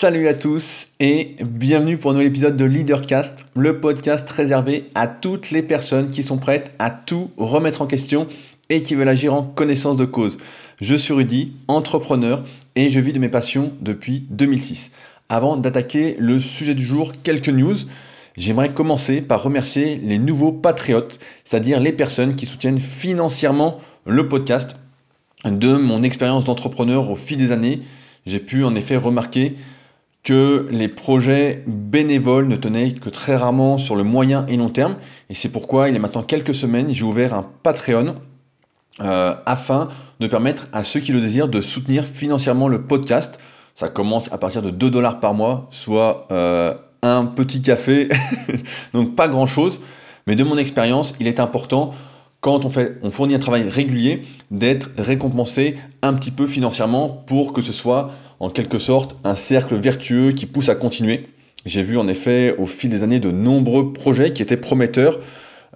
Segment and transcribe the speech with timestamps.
[0.00, 5.06] Salut à tous et bienvenue pour un nouvel épisode de Leadercast, le podcast réservé à
[5.06, 8.26] toutes les personnes qui sont prêtes à tout remettre en question
[8.70, 10.38] et qui veulent agir en connaissance de cause.
[10.80, 12.42] Je suis Rudy, entrepreneur
[12.76, 14.90] et je vis de mes passions depuis 2006.
[15.28, 17.76] Avant d'attaquer le sujet du jour, quelques news.
[18.38, 23.76] J'aimerais commencer par remercier les nouveaux patriotes, c'est-à-dire les personnes qui soutiennent financièrement
[24.06, 24.76] le podcast.
[25.44, 27.80] De mon expérience d'entrepreneur au fil des années,
[28.24, 29.56] j'ai pu en effet remarquer
[30.22, 34.96] que les projets bénévoles ne tenaient que très rarement sur le moyen et long terme.
[35.30, 38.16] Et c'est pourquoi, il y a maintenant quelques semaines, j'ai ouvert un Patreon
[39.00, 43.38] euh, afin de permettre à ceux qui le désirent de soutenir financièrement le podcast.
[43.74, 48.10] Ça commence à partir de 2 dollars par mois, soit euh, un petit café,
[48.92, 49.80] donc pas grand-chose.
[50.26, 51.90] Mais de mon expérience, il est important
[52.40, 57.52] quand on, fait, on fournit un travail régulier, d'être récompensé un petit peu financièrement pour
[57.52, 61.28] que ce soit en quelque sorte un cercle vertueux qui pousse à continuer.
[61.66, 65.18] J'ai vu en effet au fil des années de nombreux projets qui étaient prometteurs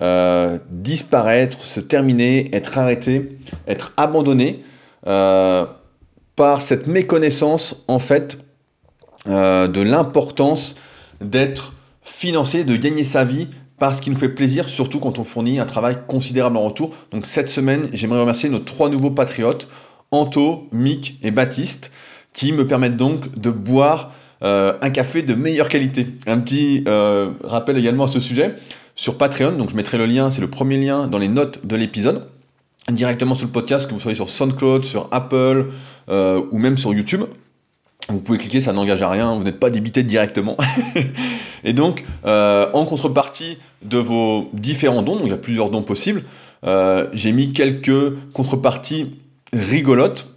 [0.01, 4.65] euh, disparaître, se terminer, être arrêtés, être abandonnés
[5.07, 5.67] euh,
[6.35, 8.39] par cette méconnaissance en fait
[9.29, 10.75] euh, de l'importance
[11.21, 13.49] d'être financé, de gagner sa vie
[13.79, 16.91] parce qu'il nous fait plaisir, surtout quand on fournit un travail considérable en retour.
[17.11, 19.69] Donc cette semaine, j'aimerais remercier nos trois nouveaux patriotes,
[20.11, 21.91] Anto, Mick et Baptiste,
[22.35, 26.07] qui me permettent donc de boire euh, un café de meilleure qualité.
[26.27, 28.57] Un petit euh, rappel également à ce sujet,
[28.95, 31.77] sur Patreon, donc je mettrai le lien, c'est le premier lien dans les notes de
[31.77, 32.29] l'épisode,
[32.91, 35.69] directement sur le podcast, que vous soyez sur SoundCloud, sur Apple
[36.11, 37.23] euh, ou même sur YouTube.
[38.11, 40.59] Vous pouvez cliquer, ça n'engage à rien, vous n'êtes pas débité directement.
[41.65, 46.23] et donc, en contrepartie de vos différents dons, donc il y a plusieurs dons possibles,
[47.15, 49.17] j'ai mis quelques contreparties
[49.55, 50.34] rigolotes,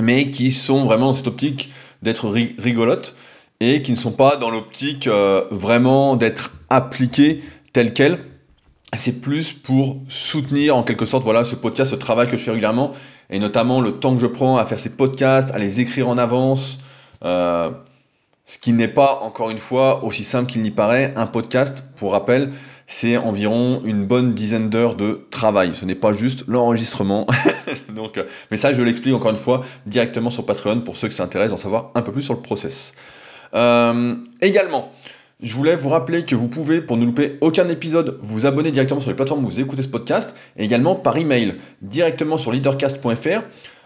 [0.00, 1.70] mais qui sont vraiment dans cette optique
[2.02, 3.14] d'être rigolotes
[3.60, 7.42] et qui ne sont pas dans l'optique euh, vraiment d'être appliquées
[7.72, 8.18] telles quelles.
[8.96, 12.52] C'est plus pour soutenir en quelque sorte voilà, ce podcast, ce travail que je fais
[12.52, 12.92] régulièrement,
[13.28, 16.16] et notamment le temps que je prends à faire ces podcasts, à les écrire en
[16.16, 16.78] avance,
[17.24, 17.70] euh,
[18.46, 21.12] ce qui n'est pas, encore une fois, aussi simple qu'il n'y paraît.
[21.16, 22.52] Un podcast, pour rappel,
[22.86, 25.72] c'est environ une bonne dizaine d'heures de travail.
[25.74, 27.26] Ce n'est pas juste l'enregistrement.
[27.94, 31.14] Donc, euh, mais ça, je l'explique encore une fois directement sur Patreon pour ceux qui
[31.14, 32.94] s'intéressent d'en savoir un peu plus sur le process.
[33.54, 34.92] Euh, également,
[35.42, 39.00] je voulais vous rappeler que vous pouvez, pour ne louper aucun épisode, vous abonner directement
[39.00, 43.42] sur les plateformes où vous écoutez ce podcast, et également par email, directement sur leadercast.fr.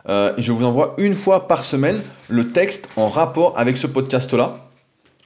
[0.08, 4.68] Euh, je vous envoie une fois par semaine le texte en rapport avec ce podcast-là.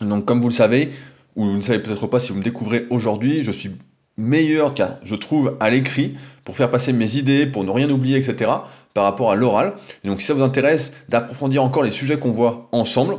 [0.00, 0.90] Donc comme vous le savez,
[1.36, 3.70] ou vous ne savez peut-être pas si vous me découvrez aujourd'hui, je suis
[4.16, 8.16] meilleur qu'à, je trouve, à l'écrit pour faire passer mes idées, pour ne rien oublier,
[8.16, 8.50] etc.
[8.94, 9.74] par rapport à l'oral.
[10.04, 13.16] donc si ça vous intéresse d'approfondir encore les sujets qu'on voit ensemble,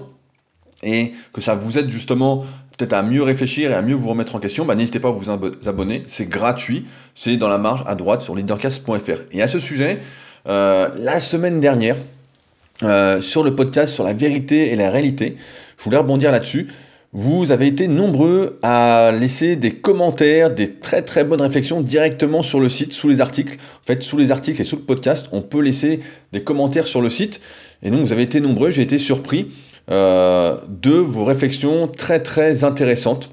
[0.84, 2.44] et que ça vous aide justement
[2.78, 5.12] peut-être à mieux réfléchir et à mieux vous remettre en question, bah, n'hésitez pas à
[5.12, 6.86] vous abonner, c'est gratuit,
[7.16, 9.22] c'est dans la marge à droite sur leadercast.fr.
[9.32, 10.02] Et à ce sujet,
[10.48, 11.96] euh, la semaine dernière,
[12.82, 15.38] euh, sur le podcast sur la vérité et la réalité,
[15.78, 16.68] je voulais rebondir là-dessus.
[17.16, 22.60] Vous avez été nombreux à laisser des commentaires, des très très bonnes réflexions directement sur
[22.60, 23.56] le site, sous les articles.
[23.56, 26.00] En fait, sous les articles et sous le podcast, on peut laisser
[26.32, 27.40] des commentaires sur le site.
[27.84, 29.52] Et donc, vous avez été nombreux, j'ai été surpris
[29.92, 33.30] euh, de vos réflexions très très intéressantes.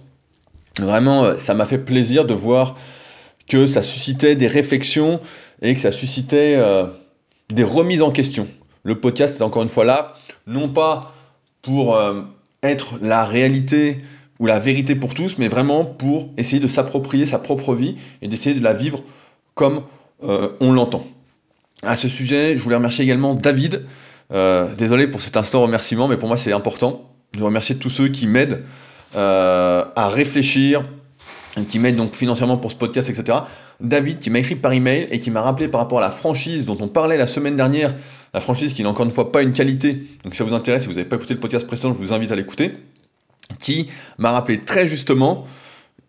[0.79, 2.77] Vraiment, ça m'a fait plaisir de voir
[3.49, 5.21] que ça suscitait des réflexions
[5.63, 6.59] et que ça suscitait
[7.51, 8.47] des remises en question.
[8.83, 10.15] Le podcast est encore une fois là,
[10.47, 11.15] non pas
[11.63, 12.23] pour euh,
[12.63, 14.03] être la réalité
[14.39, 18.29] ou la vérité pour tous, mais vraiment pour essayer de s'approprier sa propre vie et
[18.29, 19.03] d'essayer de la vivre
[19.55, 19.83] comme
[20.23, 21.07] euh, on l'entend.
[21.83, 23.85] À ce sujet, je voulais remercier également David.
[24.33, 27.09] Euh, désolé pour cet instant remerciement, mais pour moi c'est important.
[27.35, 28.63] Je veux remercier tous ceux qui m'aident
[29.15, 30.85] à réfléchir,
[31.67, 33.39] qui m'aident donc financièrement pour ce podcast, etc.
[33.81, 36.65] David qui m'a écrit par email et qui m'a rappelé par rapport à la franchise
[36.67, 37.95] dont on parlait la semaine dernière,
[38.35, 39.93] la franchise qui n'est encore une fois pas une qualité,
[40.25, 42.13] donc si ça vous intéresse, si vous n'avez pas écouté le podcast précédent, je vous
[42.13, 42.75] invite à l'écouter,
[43.59, 43.89] qui
[44.19, 45.45] m'a rappelé très justement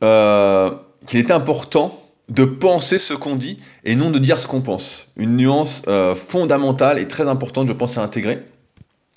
[0.04, 0.72] euh,
[1.08, 1.98] qu'il était important
[2.30, 5.10] de penser ce qu'on dit et non de dire ce qu'on pense.
[5.18, 8.46] Une nuance euh, fondamentale et très importante, je pense, à intégrer.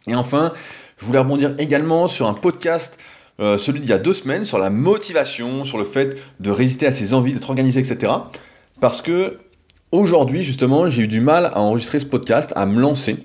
[0.09, 0.53] Et enfin,
[0.99, 2.99] je voulais rebondir également sur un podcast
[3.41, 6.87] euh, celui d'il y a deux semaines, sur la motivation, sur le fait de résister
[6.87, 8.13] à ses envies, d'être organisé, etc.
[8.81, 9.39] Parce que
[9.91, 13.17] aujourd'hui, justement, j'ai eu du mal à enregistrer ce podcast, à me lancer.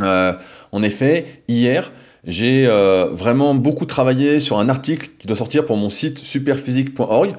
[0.00, 0.32] Euh,
[0.72, 1.92] en effet, hier,
[2.26, 7.32] j'ai euh, vraiment beaucoup travaillé sur un article qui doit sortir pour mon site superphysique.org.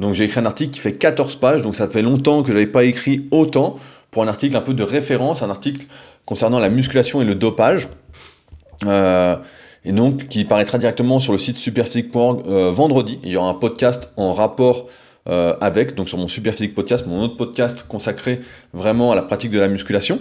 [0.00, 2.52] Donc j'ai écrit un article qui fait 14 pages, donc ça fait longtemps que je
[2.52, 3.76] n'avais pas écrit autant
[4.10, 5.86] pour un article un peu de référence, un article
[6.24, 7.88] concernant la musculation et le dopage.
[9.84, 13.18] Et donc qui paraîtra directement sur le site superphysique.org vendredi.
[13.22, 14.86] Il y aura un podcast en rapport
[15.26, 18.40] avec, donc sur mon Superphysique podcast, mon autre podcast consacré
[18.72, 20.20] vraiment à la pratique de la musculation.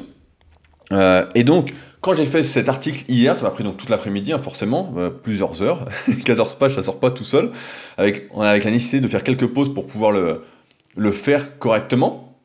[0.92, 1.72] et donc,
[2.02, 4.94] quand j'ai fait cet article hier, ça m'a pris donc toute l'après-midi, hein, forcément,
[5.24, 5.86] plusieurs heures,
[6.26, 7.52] 14 pages, ça sort pas tout seul,
[7.98, 12.38] avec, avec la nécessité de faire quelques pauses pour pouvoir le, faire correctement.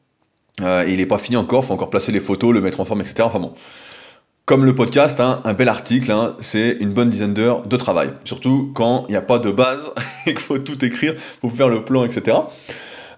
[0.61, 2.81] Euh, et il n'est pas fini encore, il faut encore placer les photos, le mettre
[2.81, 3.23] en forme, etc.
[3.23, 3.53] Enfin bon.
[4.44, 8.11] Comme le podcast, hein, un bel article, hein, c'est une bonne dizaine d'heures de travail.
[8.25, 9.93] Surtout quand il n'y a pas de base
[10.27, 12.39] et qu'il faut tout écrire pour faire le plan, etc.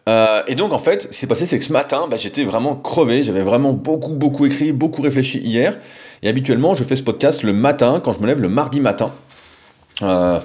[0.06, 2.44] Euh, et donc en fait, ce qui s'est passé, c'est que ce matin, bah, j'étais
[2.44, 5.79] vraiment crevé, j'avais vraiment beaucoup, beaucoup écrit, beaucoup réfléchi hier.
[6.23, 9.11] Et habituellement, je fais ce podcast le matin, quand je me lève le mardi matin.
[10.03, 10.38] Euh,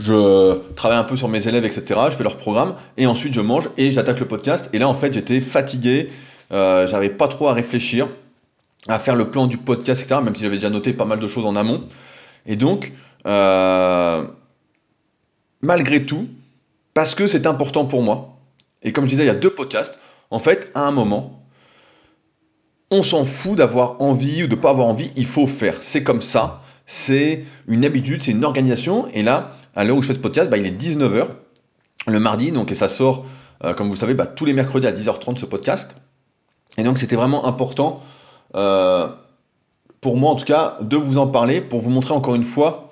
[0.00, 2.00] je travaille un peu sur mes élèves, etc.
[2.08, 4.70] Je fais leur programme et ensuite je mange et j'attaque le podcast.
[4.72, 6.08] Et là, en fait, j'étais fatigué,
[6.52, 8.06] euh, j'avais pas trop à réfléchir,
[8.88, 10.20] à faire le plan du podcast, etc.
[10.22, 11.84] Même si j'avais déjà noté pas mal de choses en amont.
[12.46, 12.92] Et donc,
[13.26, 14.26] euh,
[15.60, 16.28] malgré tout,
[16.94, 18.38] parce que c'est important pour moi,
[18.82, 19.98] et comme je disais, il y a deux podcasts,
[20.30, 21.44] en fait, à un moment,
[22.90, 25.76] on s'en fout d'avoir envie ou de pas avoir envie, il faut faire.
[25.82, 29.08] C'est comme ça, c'est une habitude, c'est une organisation.
[29.12, 31.28] Et là, à l'heure où je fais ce podcast, bah, il est 19h
[32.06, 33.26] le mardi, donc, et ça sort,
[33.64, 35.96] euh, comme vous savez, bah, tous les mercredis à 10h30 ce podcast.
[36.78, 38.02] Et donc c'était vraiment important,
[38.54, 39.08] euh,
[40.00, 42.90] pour moi en tout cas, de vous en parler, pour vous montrer encore une fois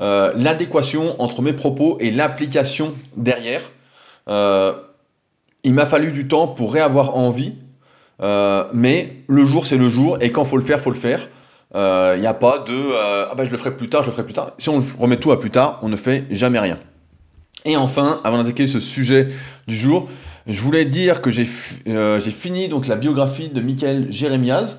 [0.00, 3.62] euh, l'adéquation entre mes propos et l'application derrière.
[4.28, 7.54] il m'a fallu du temps pour réavoir envie,
[8.20, 11.28] mais le jour c'est le jour, et quand faut le faire, faut le faire.
[11.74, 14.24] Il n'y a pas de ah ben je le ferai plus tard, je le ferai
[14.24, 14.52] plus tard.
[14.58, 16.78] Si on remet tout à plus tard, on ne fait jamais rien.
[17.64, 19.28] Et enfin, avant d'attaquer ce sujet
[19.66, 20.08] du jour,
[20.48, 21.46] je voulais dire que j'ai
[21.88, 24.78] euh, fini donc la biographie de Michael Jérémiaz,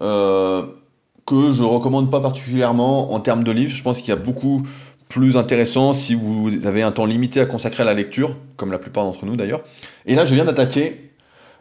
[0.00, 3.74] que je recommande pas particulièrement en termes de livres.
[3.74, 4.62] Je pense qu'il y a beaucoup
[5.08, 8.78] plus intéressant si vous avez un temps limité à consacrer à la lecture, comme la
[8.78, 9.62] plupart d'entre nous d'ailleurs.
[10.06, 11.10] Et là, je viens d'attaquer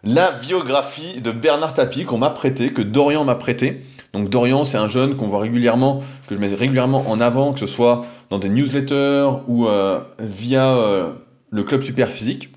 [0.03, 3.81] la biographie de Bernard Tapie qu'on m'a prêté, que Dorian m'a prêté.
[4.13, 7.59] Donc Dorian, c'est un jeune qu'on voit régulièrement, que je mets régulièrement en avant, que
[7.59, 11.13] ce soit dans des newsletters ou euh, via euh,
[11.51, 12.50] le club super physique.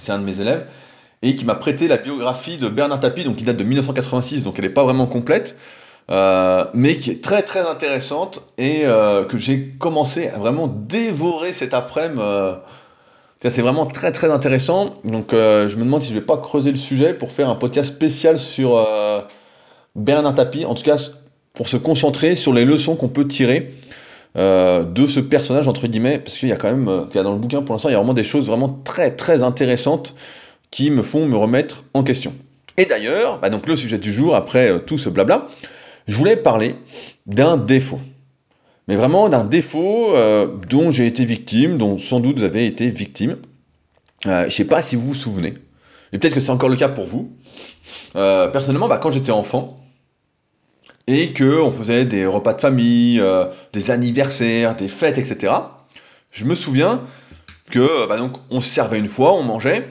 [0.00, 0.66] C'est un de mes élèves
[1.22, 4.58] et qui m'a prêté la biographie de Bernard Tapie, donc qui date de 1986, donc
[4.58, 5.56] elle n'est pas vraiment complète,
[6.10, 11.74] euh, mais qui est très très intéressante et que j'ai commencé à vraiment dévorer cet
[11.74, 12.20] après-midi
[13.42, 14.96] c'est vraiment très très intéressant.
[15.04, 17.54] Donc euh, je me demande si je vais pas creuser le sujet pour faire un
[17.54, 19.20] podcast spécial sur euh,
[19.94, 20.64] Bernard Tapie.
[20.64, 20.96] En tout cas,
[21.54, 23.74] pour se concentrer sur les leçons qu'on peut tirer
[24.36, 27.38] euh, de ce personnage entre guillemets, parce qu'il y a quand même, a dans le
[27.38, 30.14] bouquin pour l'instant, il y a vraiment des choses vraiment très très intéressantes
[30.70, 32.34] qui me font me remettre en question.
[32.76, 35.46] Et d'ailleurs, bah, donc le sujet du jour après tout ce blabla,
[36.06, 36.76] je voulais parler
[37.26, 38.00] d'un défaut
[38.88, 42.88] mais vraiment d'un défaut euh, dont j'ai été victime, dont sans doute vous avez été
[42.88, 43.36] victime.
[44.26, 45.54] Euh, je ne sais pas si vous vous souvenez,
[46.12, 47.30] et peut-être que c'est encore le cas pour vous.
[48.16, 49.76] Euh, personnellement, bah, quand j'étais enfant,
[51.06, 53.22] et qu'on faisait des repas de famille,
[53.72, 55.54] des anniversaires, des fêtes, etc.,
[56.30, 57.02] je me souviens
[57.70, 59.88] que bah, donc, on se servait une fois, on mangeait,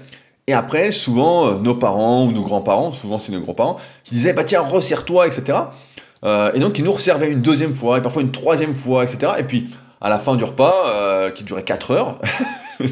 [0.47, 4.45] et après, souvent, nos parents ou nos grands-parents, souvent c'est nos grands-parents, qui disaient, bah
[4.45, 5.57] tiens, resserre-toi, etc.
[6.23, 9.33] Euh, et donc, ils nous resservaient une deuxième fois, et parfois une troisième fois, etc.
[9.39, 9.69] Et puis,
[10.01, 12.19] à la fin du repas, euh, qui durait 4 heures,
[12.79, 12.87] je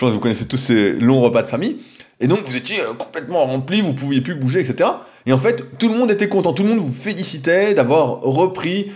[0.00, 1.78] pense que vous connaissez tous ces longs repas de famille,
[2.20, 4.90] et donc vous étiez euh, complètement rempli, vous pouviez plus bouger, etc.
[5.26, 8.92] Et en fait, tout le monde était content, tout le monde vous félicitait d'avoir repris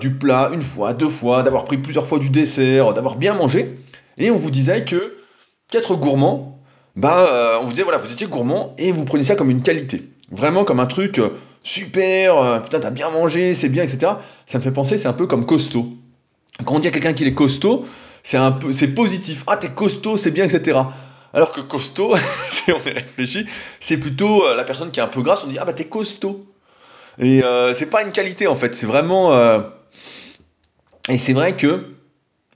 [0.00, 3.76] du plat une fois, deux fois, d'avoir pris plusieurs fois du dessert, d'avoir bien mangé.
[4.18, 5.16] Et on vous disait que
[5.70, 6.51] qu'être gourmand,
[6.96, 10.10] bah, on vous disait voilà, vous étiez gourmand et vous preniez ça comme une qualité,
[10.30, 11.20] vraiment comme un truc
[11.62, 14.12] super, euh, putain, t'as bien mangé, c'est bien, etc.
[14.46, 15.88] Ça me fait penser, c'est un peu comme costaud.
[16.64, 17.86] Quand on dit à quelqu'un qu'il est costaud,
[18.22, 19.44] c'est un peu, c'est positif.
[19.46, 20.78] Ah, t'es costaud, c'est bien, etc.
[21.32, 22.14] Alors que costaud,
[22.50, 23.46] si on est réfléchi,
[23.80, 25.86] c'est plutôt euh, la personne qui est un peu grasse, on dit ah bah t'es
[25.86, 26.46] costaud.
[27.18, 29.32] Et euh, c'est pas une qualité en fait, c'est vraiment.
[31.08, 31.94] Et c'est vrai que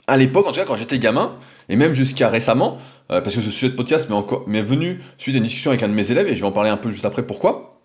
[0.06, 1.36] à l'époque, en tout cas quand j'étais gamin,
[1.68, 2.78] et même jusqu'à récemment,
[3.08, 4.10] parce que ce sujet de podcast
[4.46, 6.52] m'est venu suite à une discussion avec un de mes élèves, et je vais en
[6.52, 7.76] parler un peu juste après pourquoi.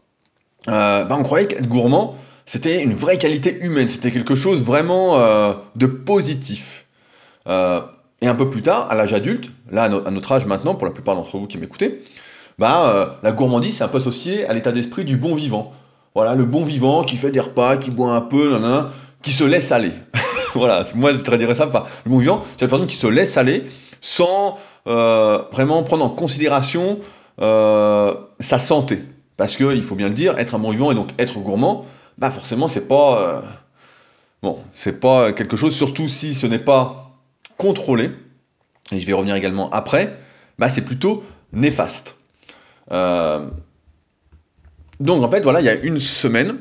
[0.68, 5.20] Euh, bah, on croyait qu'être gourmand, c'était une vraie qualité humaine, c'était quelque chose vraiment
[5.20, 6.86] euh, de positif.
[7.48, 7.82] Euh,
[8.22, 10.94] et un peu plus tard, à l'âge adulte, là à, notre âge maintenant, pour la
[10.94, 12.04] plupart d'entre vous qui m'écoutez,
[12.60, 15.72] bah, la gourmandise c'est un peu associé à l'état d'esprit du bon vivant.
[16.14, 18.60] Voilà, le bon vivant qui fait des repas, qui boit un peu,
[19.24, 19.94] qui se laisse aller.
[20.54, 23.66] voilà, moi je traduirais ça le bon vivant, c'est la personne qui se laisse aller
[24.02, 27.00] sans vraiment prendre en considération
[27.38, 29.00] sa santé.
[29.42, 31.86] Parce qu'il faut bien le dire, être un bon vivant et donc être gourmand,
[32.20, 33.42] bah forcément c'est pas, euh,
[34.44, 37.18] bon, c'est pas quelque chose, surtout si ce n'est pas
[37.58, 38.12] contrôlé,
[38.92, 40.16] et je vais revenir également après,
[40.60, 41.24] bah c'est plutôt
[41.54, 42.18] néfaste.
[42.92, 43.50] Euh,
[45.00, 46.60] donc en fait, voilà, il y a une semaine,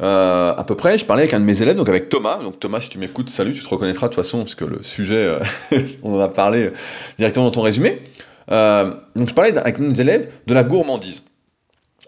[0.00, 2.38] euh, à peu près, je parlais avec un de mes élèves, donc avec Thomas.
[2.38, 4.82] Donc Thomas, si tu m'écoutes, salut, tu te reconnaîtras de toute façon, parce que le
[4.82, 5.40] sujet, euh,
[6.02, 6.70] on en a parlé
[7.18, 8.02] directement dans ton résumé.
[8.48, 11.22] donc je parlais avec mes élèves de la gourmandise.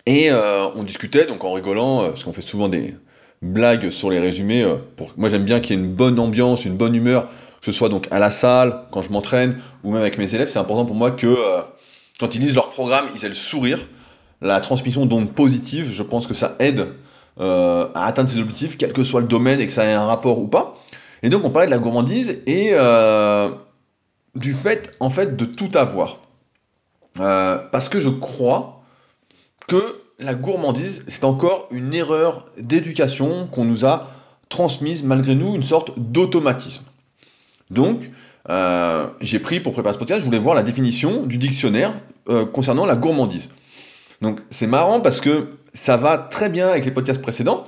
[0.07, 2.97] Et on discutait, donc en rigolant, parce qu'on fait souvent des
[3.43, 4.67] blagues sur les résumés.
[4.97, 5.13] pour...
[5.17, 7.27] Moi j'aime bien qu'il y ait une bonne ambiance, une bonne humeur,
[7.61, 10.49] que ce soit donc à la salle, quand je m'entraîne, ou même avec mes élèves.
[10.51, 11.37] C'est important pour moi que
[12.19, 13.87] quand ils lisent leur programme, ils aient le sourire,
[14.41, 16.89] la transmission d'ondes positives, je pense que ça aide
[17.41, 20.05] euh, à atteindre ses objectifs, quel que soit le domaine et que ça ait un
[20.05, 20.77] rapport ou pas.
[21.23, 23.49] Et donc on parlait de la gourmandise et euh,
[24.35, 26.19] du fait en fait de tout avoir.
[27.19, 28.83] Euh, parce que je crois
[29.69, 34.11] que la gourmandise, c'est encore une erreur d'éducation qu'on nous a
[34.51, 36.85] transmise malgré nous, une sorte d'automatisme.
[37.71, 38.11] Donc,
[39.21, 41.95] j'ai pris pour préparer ce podcast, je voulais voir la définition du dictionnaire
[42.53, 43.49] concernant la gourmandise.
[44.21, 47.65] Donc c'est marrant parce que ça va très bien avec les podcasts précédents.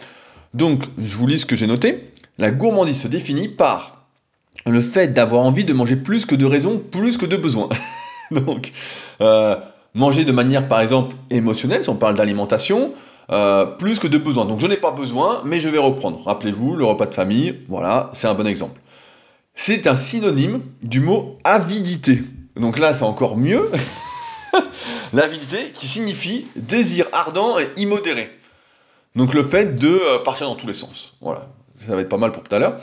[0.54, 2.12] Donc je vous lis ce que j'ai noté.
[2.38, 4.06] La gourmandise se définit par
[4.66, 7.68] le fait d'avoir envie de manger plus que de raison, plus que de besoin.
[8.30, 8.72] Donc
[9.20, 9.56] euh,
[9.94, 12.92] manger de manière par exemple émotionnelle, si on parle d'alimentation,
[13.30, 14.44] euh, plus que de besoin.
[14.44, 16.22] Donc je n'ai pas besoin, mais je vais reprendre.
[16.24, 18.80] Rappelez-vous, le repas de famille, voilà, c'est un bon exemple.
[19.54, 22.22] C'est un synonyme du mot avidité.
[22.56, 23.70] Donc là, c'est encore mieux.
[25.12, 28.30] L'avidité qui signifie désir ardent et immodéré.
[29.14, 31.14] Donc le fait de euh, partir dans tous les sens.
[31.20, 32.80] Voilà, ça va être pas mal pour tout à l'heure.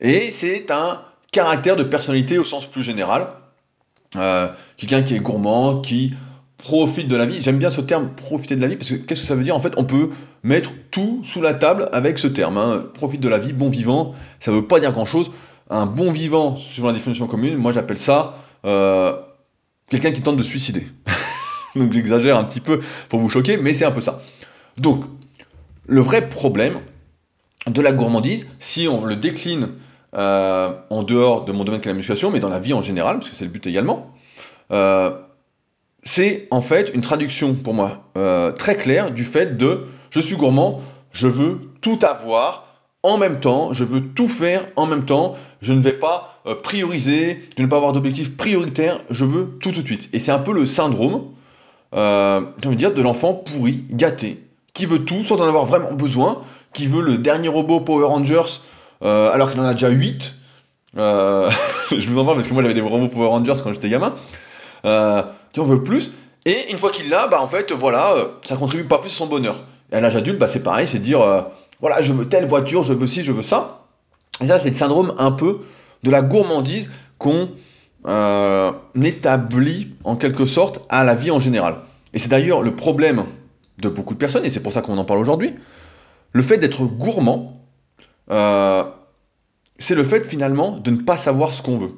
[0.00, 3.28] Et c'est un caractère de personnalité au sens plus général.
[4.16, 6.12] Euh, quelqu'un qui est gourmand, qui
[6.58, 7.40] profite de la vie.
[7.40, 9.56] J'aime bien ce terme profiter de la vie parce que qu'est-ce que ça veut dire?
[9.56, 10.10] En fait, on peut
[10.42, 12.58] mettre tout sous la table avec ce terme.
[12.58, 12.84] Hein.
[12.94, 14.14] Profite de la vie, bon vivant.
[14.40, 15.30] Ça veut pas dire grand-chose.
[15.70, 18.34] Un bon vivant, suivant la définition commune, moi j'appelle ça
[18.64, 19.16] euh,
[19.88, 20.86] quelqu'un qui tente de suicider.
[21.76, 24.20] Donc j'exagère un petit peu pour vous choquer, mais c'est un peu ça.
[24.76, 25.04] Donc,
[25.86, 26.80] le vrai problème
[27.66, 29.68] de la gourmandise, si on le décline
[30.16, 33.18] euh, en dehors de mon domaine qui la musculation, mais dans la vie en général,
[33.18, 34.12] parce que c'est le but également,
[34.72, 35.10] euh,
[36.02, 40.36] c'est en fait une traduction pour moi euh, très claire du fait de je suis
[40.36, 40.80] gourmand,
[41.12, 42.66] je veux tout avoir
[43.02, 47.40] en même temps, je veux tout faire en même temps, je ne vais pas prioriser,
[47.56, 50.08] je ne vais pas avoir d'objectif prioritaire, je veux tout tout de suite.
[50.12, 51.24] Et c'est un peu le syndrome
[51.94, 54.42] euh, j'ai de dire, de l'enfant pourri, gâté,
[54.74, 56.42] qui veut tout sans en avoir vraiment besoin,
[56.72, 58.60] qui veut le dernier robot Power Rangers
[59.02, 60.34] euh, alors qu'il en a déjà 8.
[60.96, 61.50] Euh,
[61.90, 64.14] je vous en parle parce que moi j'avais des robots Power Rangers quand j'étais gamin.
[64.82, 66.12] qui en veut plus.
[66.46, 69.26] Et une fois qu'il l'a, bah en fait, voilà, ça contribue pas plus à son
[69.26, 69.62] bonheur.
[69.92, 71.20] Et à l'âge adulte, bah, c'est pareil, c'est dire,
[71.80, 73.86] voilà, je veux telle voiture, je veux ci, je veux ça.
[74.42, 75.60] Et ça, c'est le syndrome un peu
[76.02, 77.50] de la gourmandise qu'on
[78.06, 81.76] euh, établi en quelque sorte à la vie en général.
[82.12, 83.24] Et c'est d'ailleurs le problème
[83.78, 85.54] de beaucoup de personnes, et c'est pour ça qu'on en parle aujourd'hui.
[86.32, 87.66] Le fait d'être gourmand,
[88.30, 88.84] euh,
[89.78, 91.92] c'est le fait finalement de ne pas savoir ce qu'on veut.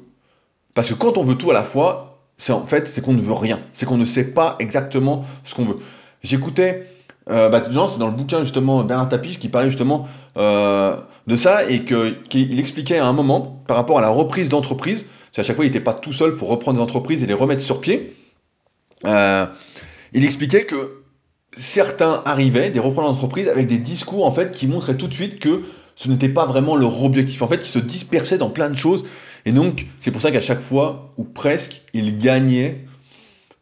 [0.73, 3.21] Parce que quand on veut tout à la fois, c'est en fait c'est qu'on ne
[3.21, 5.75] veut rien, c'est qu'on ne sait pas exactement ce qu'on veut.
[6.23, 6.87] J'écoutais,
[7.29, 10.07] euh, bah, c'est dans le bouquin justement Bernard Tapie qui parlait justement
[10.37, 10.95] euh,
[11.27, 15.05] de ça et qu'il expliquait à un moment par rapport à la reprise d'entreprise
[15.41, 17.61] à chaque fois, il n'était pas tout seul pour reprendre des entreprises et les remettre
[17.61, 18.15] sur pied.
[19.05, 19.45] Euh,
[20.13, 21.03] il expliquait que
[21.55, 25.39] certains arrivaient, des repreneurs d'entreprise, avec des discours en fait qui montraient tout de suite
[25.39, 25.63] que
[25.95, 27.41] ce n'était pas vraiment leur objectif.
[27.41, 29.03] En fait, ils se dispersaient dans plein de choses.
[29.45, 32.85] Et donc, c'est pour ça qu'à chaque fois, ou presque, ils gagnaient,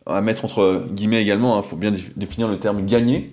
[0.05, 3.31] à mettre entre guillemets également, il hein, faut bien définir le terme gagner,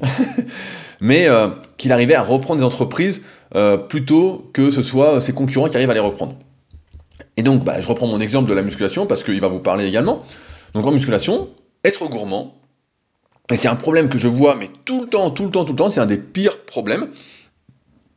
[1.00, 3.22] mais euh, qu'il arrivait à reprendre des entreprises
[3.54, 6.36] euh, plutôt que ce soit ses concurrents qui arrivent à les reprendre.
[7.38, 9.86] Et donc, bah, je reprends mon exemple de la musculation parce qu'il va vous parler
[9.86, 10.24] également.
[10.74, 11.48] Donc en musculation,
[11.84, 12.56] être gourmand,
[13.50, 15.72] et c'est un problème que je vois, mais tout le temps, tout le temps, tout
[15.72, 17.08] le temps, c'est un des pires problèmes.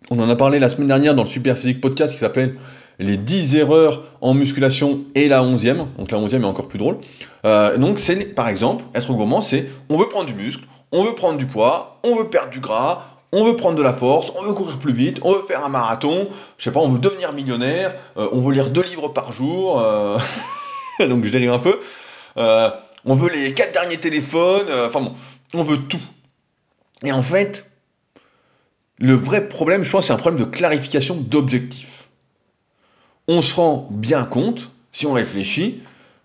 [0.09, 2.55] On en a parlé la semaine dernière dans le Super Physique Podcast qui s'appelle
[2.99, 5.85] Les 10 erreurs en musculation et la 11e.
[5.99, 6.97] Donc la 11e est encore plus drôle.
[7.45, 11.13] Euh, donc c'est, par exemple, être gourmand, c'est on veut prendre du muscle, on veut
[11.13, 14.43] prendre du poids, on veut perdre du gras, on veut prendre de la force, on
[14.43, 17.31] veut courir plus vite, on veut faire un marathon, je sais pas, on veut devenir
[17.33, 20.17] millionnaire, euh, on veut lire deux livres par jour, euh,
[20.99, 21.79] donc je dérive un peu,
[22.37, 22.69] euh,
[23.05, 25.13] on veut les quatre derniers téléphones, enfin bon,
[25.53, 26.01] on veut tout.
[27.03, 27.69] Et en fait,
[28.99, 32.09] le vrai problème, je pense, c'est un problème de clarification d'objectifs.
[33.27, 35.81] On se rend bien compte, si on réfléchit,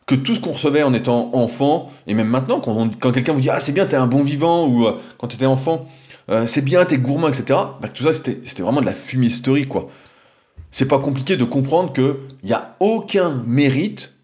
[0.06, 3.40] que tout ce qu'on recevait en étant enfant, et même maintenant, quand, quand quelqu'un vous
[3.40, 4.86] dit Ah, c'est bien, t'es un bon vivant, ou
[5.18, 5.86] quand t'étais enfant,
[6.30, 7.58] euh, c'est bien, t'es gourmand, etc.
[7.94, 9.88] Tout ça, c'était vraiment de la fumisterie, quoi.
[10.70, 12.14] c'est pas compliqué de comprendre qu'il
[12.44, 14.14] n'y a aucun mérite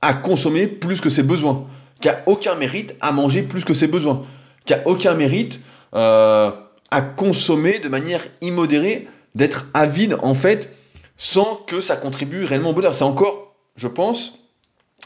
[0.00, 1.66] à consommer plus que ses besoins,
[2.00, 4.22] qu'il n'y a aucun mérite à manger plus que ses besoins,
[4.64, 5.60] qu'il n'y a aucun mérite
[5.94, 6.50] euh,
[6.90, 10.74] à consommer de manière immodérée, d'être avide en fait,
[11.16, 12.94] sans que ça contribue réellement au bonheur.
[12.94, 14.38] C'est encore, je pense,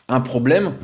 [0.09, 0.75] un problème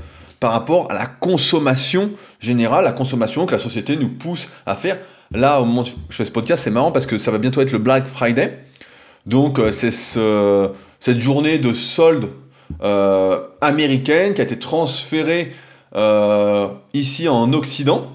[0.41, 2.11] par rapport à la consommation
[2.41, 4.99] générale, la consommation que la société nous pousse à faire.
[5.33, 7.61] Là, au moment où je fais ce podcast, c'est marrant parce que ça va bientôt
[7.61, 8.65] être le Black Friday.
[9.27, 12.31] Donc, euh, c'est ce, cette journée de solde
[12.83, 15.53] euh, américaine qui a été transférée
[15.95, 18.07] euh, ici en Occident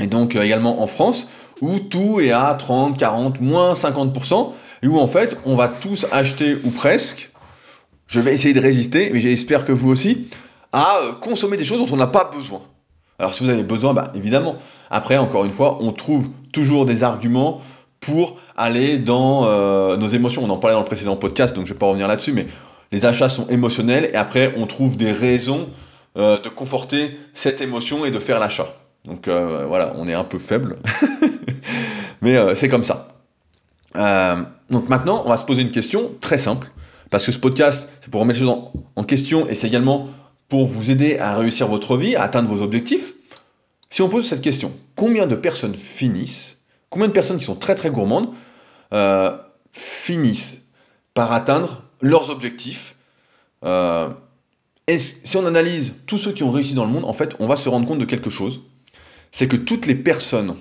[0.00, 1.28] et donc également en France
[1.60, 4.52] où tout est à 30, 40, moins 50%
[4.82, 7.30] et où en fait on va tous acheter ou presque.
[8.06, 10.28] Je vais essayer de résister, mais j'espère que vous aussi,
[10.72, 12.62] à consommer des choses dont on n'a pas besoin.
[13.18, 14.56] Alors si vous avez besoin, bah, évidemment.
[14.90, 17.60] Après, encore une fois, on trouve toujours des arguments
[18.00, 20.44] pour aller dans euh, nos émotions.
[20.44, 22.46] On en parlait dans le précédent podcast, donc je ne vais pas revenir là-dessus, mais
[22.92, 25.68] les achats sont émotionnels et après, on trouve des raisons
[26.16, 28.68] euh, de conforter cette émotion et de faire l'achat.
[29.04, 30.76] Donc voilà, on est un peu faible,
[32.22, 33.08] mais c'est comme ça.
[33.94, 36.70] donc maintenant, on va se poser une question très simple,
[37.08, 38.58] parce que ce podcast, c'est pour remettre les choses
[38.96, 40.08] en question et c'est également
[40.48, 43.14] pour vous aider à réussir votre vie, à atteindre vos objectifs,
[43.90, 46.58] si on pose cette question, combien de personnes finissent,
[46.90, 48.32] combien de personnes qui sont très très gourmandes,
[48.92, 49.36] euh,
[49.72, 50.62] finissent
[51.14, 52.96] par atteindre leurs objectifs
[53.64, 54.10] euh,
[54.86, 57.46] Et si on analyse tous ceux qui ont réussi dans le monde, en fait, on
[57.46, 58.62] va se rendre compte de quelque chose,
[59.32, 60.56] c'est que toutes les personnes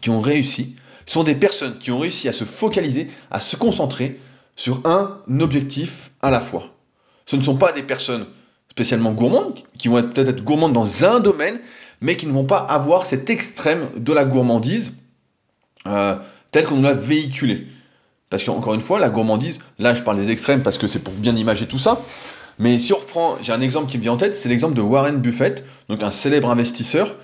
[0.00, 0.76] qui ont réussi
[1.06, 4.20] sont des personnes qui ont réussi à se focaliser, à se concentrer
[4.56, 6.74] sur un objectif à la fois.
[7.26, 8.26] Ce ne sont pas des personnes
[8.78, 11.58] spécialement gourmandes, qui vont peut-être être gourmandes dans un domaine,
[12.00, 14.92] mais qui ne vont pas avoir cet extrême de la gourmandise
[15.88, 16.14] euh,
[16.52, 17.66] tel qu'on nous l'a véhiculé.
[18.30, 21.12] Parce qu'encore une fois, la gourmandise, là je parle des extrêmes parce que c'est pour
[21.14, 22.00] bien imager tout ça,
[22.60, 24.80] mais si on reprend, j'ai un exemple qui me vient en tête, c'est l'exemple de
[24.80, 27.16] Warren Buffett, donc un célèbre investisseur,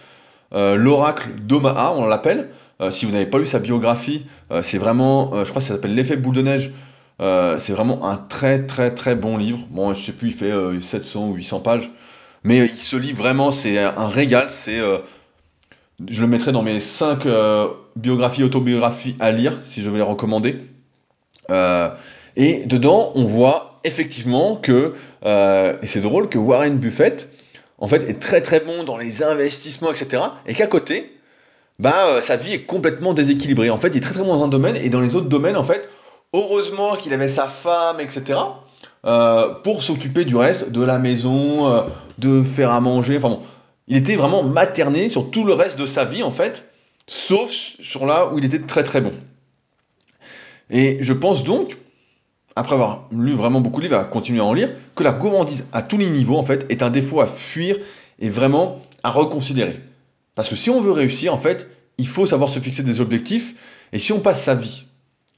[0.54, 2.48] euh, l'oracle d'Omaha, on l'appelle.
[2.80, 4.26] Euh, si vous n'avez pas lu sa biographie,
[4.62, 6.72] c'est vraiment, je crois ça s'appelle L'effet boule de neige
[7.20, 9.66] euh, c'est vraiment un très très très bon livre.
[9.70, 11.90] Bon, je sais plus, il fait 700 euh, ou 800 pages.
[12.42, 14.50] Mais euh, il se lit vraiment, c'est un régal.
[14.50, 14.78] C'est,
[16.08, 17.26] je le mettrai dans mes 5
[17.96, 20.58] biographies, autobiographies à lire, si je veux les recommander.
[22.36, 27.28] et dedans, on voit effectivement que, et c'est drôle, que Warren Buffett,
[27.78, 30.22] en fait, est très très bon dans les investissements, etc.
[30.46, 31.12] Et qu'à côté,
[31.78, 33.70] bah, sa vie est complètement déséquilibrée.
[33.70, 35.56] En fait, il est très très bon dans un domaine, et dans les autres domaines,
[35.56, 35.88] en fait,
[36.34, 38.40] Heureusement qu'il avait sa femme, etc.
[39.06, 41.82] Euh, pour s'occuper du reste, de la maison, euh,
[42.18, 43.18] de faire à manger.
[43.18, 43.40] Enfin bon,
[43.86, 46.64] il était vraiment materné sur tout le reste de sa vie, en fait,
[47.06, 49.12] sauf sur là où il était très très bon.
[50.70, 51.76] Et je pense donc,
[52.56, 55.64] après avoir lu vraiment beaucoup de livres, à continuer à en lire, que la gourmandise
[55.72, 57.76] à tous les niveaux, en fait, est un défaut à fuir
[58.18, 59.78] et vraiment à reconsidérer.
[60.34, 63.54] Parce que si on veut réussir, en fait, il faut savoir se fixer des objectifs.
[63.92, 64.86] Et si on passe sa vie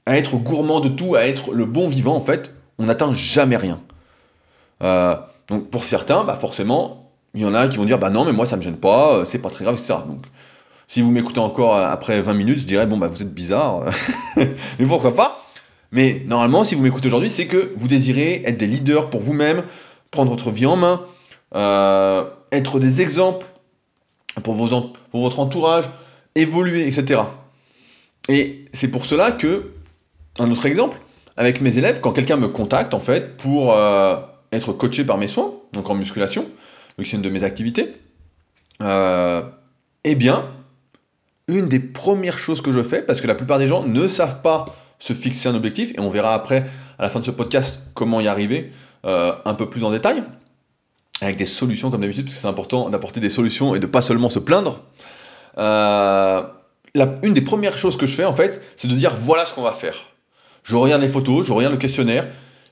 [0.07, 3.57] à être gourmand de tout, à être le bon vivant, en fait, on n'atteint jamais
[3.57, 3.79] rien.
[4.81, 5.15] Euh,
[5.49, 8.31] donc pour certains, bah forcément, il y en a qui vont dire bah non, mais
[8.31, 9.95] moi ça me gêne pas, euh, c'est pas très grave, etc.
[10.07, 10.23] Donc
[10.87, 13.85] si vous m'écoutez encore euh, après 20 minutes, je dirais bon bah vous êtes bizarre,
[14.37, 15.43] mais pourquoi pas?
[15.91, 19.63] Mais normalement, si vous m'écoutez aujourd'hui, c'est que vous désirez être des leaders pour vous-même,
[20.09, 21.01] prendre votre vie en main,
[22.51, 23.45] être des exemples
[24.43, 25.85] pour, votre entourage,
[26.35, 27.21] évoluer, etc.
[28.29, 29.71] Et c'est pour cela que
[30.39, 30.99] un autre exemple,
[31.37, 34.17] avec mes élèves, quand quelqu'un me contacte en fait pour euh,
[34.51, 36.47] être coaché par mes soins, donc en musculation,
[36.97, 37.95] c'est une de mes activités,
[38.81, 39.43] euh,
[40.03, 40.45] eh bien,
[41.47, 44.41] une des premières choses que je fais, parce que la plupart des gens ne savent
[44.41, 44.65] pas
[44.97, 46.65] se fixer un objectif, et on verra après,
[46.97, 48.71] à la fin de ce podcast, comment y arriver
[49.05, 50.23] euh, un peu plus en détail,
[51.21, 54.01] avec des solutions comme d'habitude, parce que c'est important d'apporter des solutions et de pas
[54.01, 54.83] seulement se plaindre.
[55.55, 59.61] une des premières choses que je fais en fait, c'est de dire voilà ce qu'on
[59.61, 59.97] va faire
[60.67, 62.27] je regarde les photos, je regarde le questionnaire,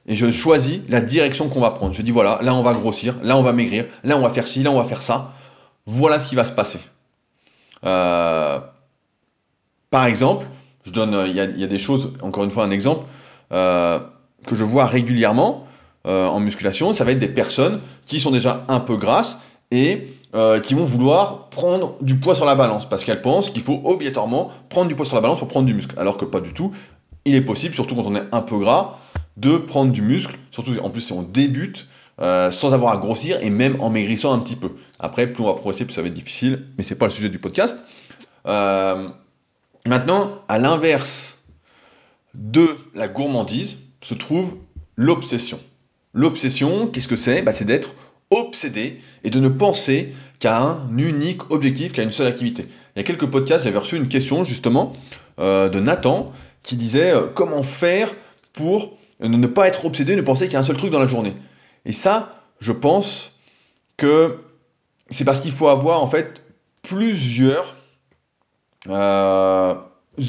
[0.06, 1.94] et je choisis la direction qu'on va prendre.
[1.94, 4.46] Je dis voilà, là on va grossir, là on va maigrir, là on va faire
[4.46, 5.32] ci, là on va faire ça.
[5.86, 6.80] Voilà ce qui va se passer.
[7.86, 8.60] Euh,
[9.90, 10.46] par exemple,
[10.86, 13.06] je donne, euh, il y, a, des choses, encore une fois un exemple,
[13.54, 14.00] euh,
[14.46, 15.66] que je vois régulièrement
[16.08, 19.40] en musculation, ça va être des personnes qui sont déjà un peu grasses
[19.72, 20.14] et
[20.62, 24.52] qui vont vouloir prendre du poids sur la balance parce qu'elles pensent qu'il faut obligatoirement
[24.70, 26.72] prendre du poids sur la balance pour prendre du muscle, alors que pas du tout
[27.26, 29.00] il est possible, surtout quand on est un peu gras,
[29.38, 31.88] de prendre du muscle, surtout en plus si on débute,
[32.22, 34.72] euh, sans avoir à grossir et même en maigrissant un petit peu.
[35.00, 37.30] Après, plus on va progresser, plus ça va être difficile, mais c'est pas le sujet
[37.30, 37.84] du podcast.
[38.48, 39.06] Euh,
[39.86, 41.40] maintenant, à l'inverse
[42.34, 44.56] de la gourmandise, se trouve
[44.96, 45.60] l'obsession.
[46.14, 47.42] L'obsession, qu'est-ce que c'est?
[47.42, 47.96] Bah, C'est d'être
[48.30, 52.66] obsédé et de ne penser qu'à un unique objectif, qu'à une seule activité.
[52.96, 54.94] Il y a quelques podcasts, j'avais reçu une question justement
[55.40, 56.32] euh, de Nathan
[56.66, 58.14] qui disait euh, comment faire
[58.54, 61.08] pour ne pas être obsédé, ne penser qu'il y a un seul truc dans la
[61.08, 61.36] journée.
[61.86, 63.34] Et ça, je pense
[63.98, 64.40] que
[65.10, 66.42] c'est parce qu'il faut avoir en fait
[66.82, 67.76] plusieurs
[68.90, 69.74] euh,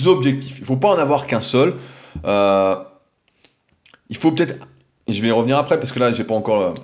[0.06, 0.58] objectifs.
[0.58, 1.74] Il ne faut pas en avoir qu'un seul.
[2.24, 4.66] il faut peut-être,
[5.08, 6.74] je vais y revenir après parce que là j'ai pas encore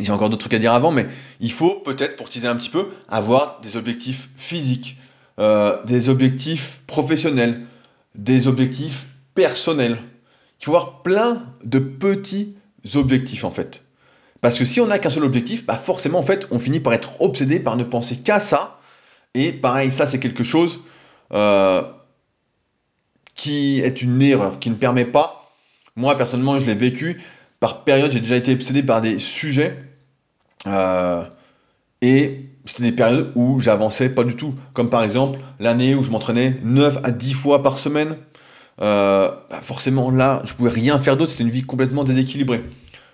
[0.00, 1.06] j'ai encore d'autres trucs à dire avant, mais
[1.40, 4.96] il faut peut-être, pour teaser un petit peu, avoir des objectifs physiques,
[5.38, 7.62] euh, des objectifs professionnels,
[8.18, 9.96] des objectifs personnels.
[10.60, 12.56] Il faut avoir plein de petits
[12.94, 13.84] objectifs en fait.
[14.40, 16.92] Parce que si on n'a qu'un seul objectif, bah forcément en fait on finit par
[16.92, 18.80] être obsédé par ne penser qu'à ça.
[19.34, 20.80] Et pareil, ça c'est quelque chose
[21.32, 21.82] euh,
[23.34, 25.54] qui est une erreur, qui ne permet pas.
[25.96, 27.22] Moi personnellement je l'ai vécu,
[27.60, 29.78] par période, j'ai déjà été obsédé par des sujets.
[30.66, 31.24] Euh,
[32.02, 34.54] et c'était des périodes où j'avançais pas du tout.
[34.74, 38.16] Comme par exemple l'année où je m'entraînais 9 à 10 fois par semaine.
[38.80, 42.62] Euh, bah forcément là, je pouvais rien faire d'autre, c'était une vie complètement déséquilibrée.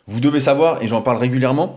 [0.07, 1.77] Vous devez savoir, et j'en parle régulièrement,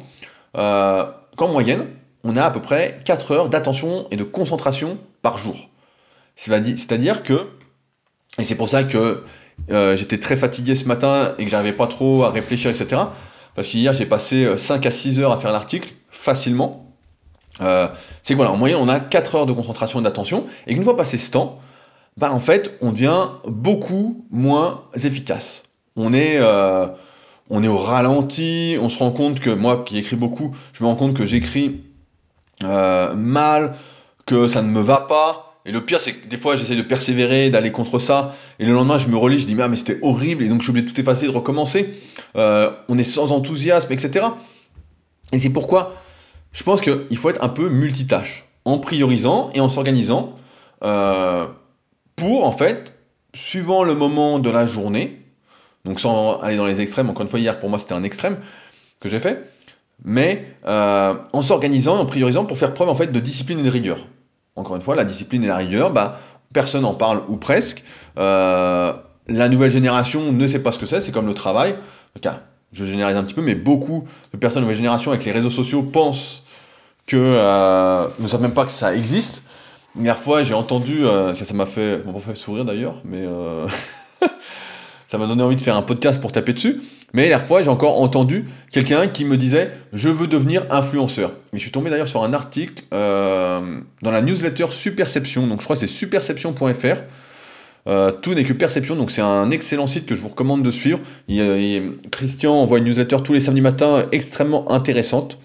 [0.58, 1.06] euh,
[1.38, 1.86] qu'en moyenne,
[2.24, 5.70] on a à peu près 4 heures d'attention et de concentration par jour.
[6.36, 7.48] C'est-à-dire que,
[8.40, 9.24] et c'est pour ça que
[9.72, 13.02] euh, j'étais très fatigué ce matin et que j'arrivais pas trop à réfléchir, etc.
[13.56, 16.87] Parce qu'hier, j'ai passé 5 euh, à 6 heures à faire l'article, facilement.
[17.62, 17.88] Euh,
[18.24, 20.84] c'est que voilà, en moyenne, on a 4 heures de concentration et d'attention, et qu'une
[20.84, 21.60] fois passé ce temps,
[22.17, 25.63] bah en fait, on devient beaucoup moins efficace.
[25.96, 26.39] On est,
[27.50, 30.89] on est au ralenti, on se rend compte que, moi qui écris beaucoup, je me
[30.89, 31.82] rends compte que j'écris
[32.63, 33.76] mal,
[34.26, 36.82] que ça ne me va pas, et le pire, c'est que des fois, j'essaie de
[36.82, 38.34] persévérer, d'aller contre ça.
[38.58, 40.43] Et le lendemain, je me relis, je dis, mais, c'était horrible.
[40.43, 41.93] Et donc, je suis obligé de tout effacer, de recommencer.
[42.38, 44.28] Euh, on est sans enthousiasme, etc.
[45.34, 45.93] Et c'est pourquoi
[46.58, 48.46] je pense qu'il faut être un peu multitâche.
[48.65, 50.34] En priorisant et en s'organisant.
[50.84, 51.46] Euh,
[52.15, 52.93] pour, en fait,
[53.34, 55.22] suivant le moment de la journée,
[55.86, 58.39] donc sans aller dans les extrêmes, encore une fois, hier, pour moi, c'était un extrême
[59.00, 59.50] que j'ai fait.
[60.04, 63.63] Mais euh, en s'organisant et en priorisant pour faire preuve, en fait, de discipline et
[63.63, 64.00] de rigueur
[64.58, 66.20] encore une fois, la discipline et la rigueur, bah,
[66.52, 67.84] personne n'en parle ou presque.
[68.17, 68.91] Euh,
[69.28, 71.76] la nouvelle génération ne sait pas ce que c'est, c'est comme le travail.
[72.72, 75.52] je généralise un petit peu, mais beaucoup de personnes de nouvelle génération avec les réseaux
[75.52, 76.43] sociaux pensent
[77.08, 79.41] que euh, ne savent même pas que ça existe.
[79.98, 83.67] Une dernière fois, j'ai entendu, euh, ça m'a fait, fait sourire d'ailleurs, mais euh,
[85.10, 86.82] ça m'a donné envie de faire un podcast pour taper dessus.
[87.13, 91.32] Mais la fois, j'ai encore entendu quelqu'un qui me disait Je veux devenir influenceur.
[91.52, 95.48] Et je suis tombé d'ailleurs sur un article euh, dans la newsletter Superception.
[95.48, 97.02] Donc je crois que c'est superception.fr.
[98.22, 101.00] Tout n'est que perception, donc c'est un excellent site que je vous recommande de suivre.
[102.12, 105.39] Christian envoie une newsletter tous les samedis matins extrêmement intéressante.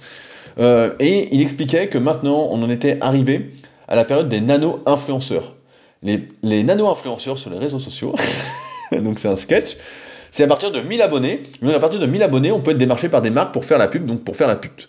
[0.59, 3.51] Euh, et il expliquait que maintenant on en était arrivé
[3.89, 5.55] à la période des nano-influenceurs.
[6.03, 8.15] Les, nano-influenceurs sur les réseaux sociaux,
[8.93, 9.77] donc c'est un sketch,
[10.31, 11.43] c'est à partir de 1000 abonnés.
[11.63, 13.79] Donc à partir de 1000 abonnés, on peut être démarché par des marques pour faire
[13.79, 14.89] la pub, donc pour faire la pute.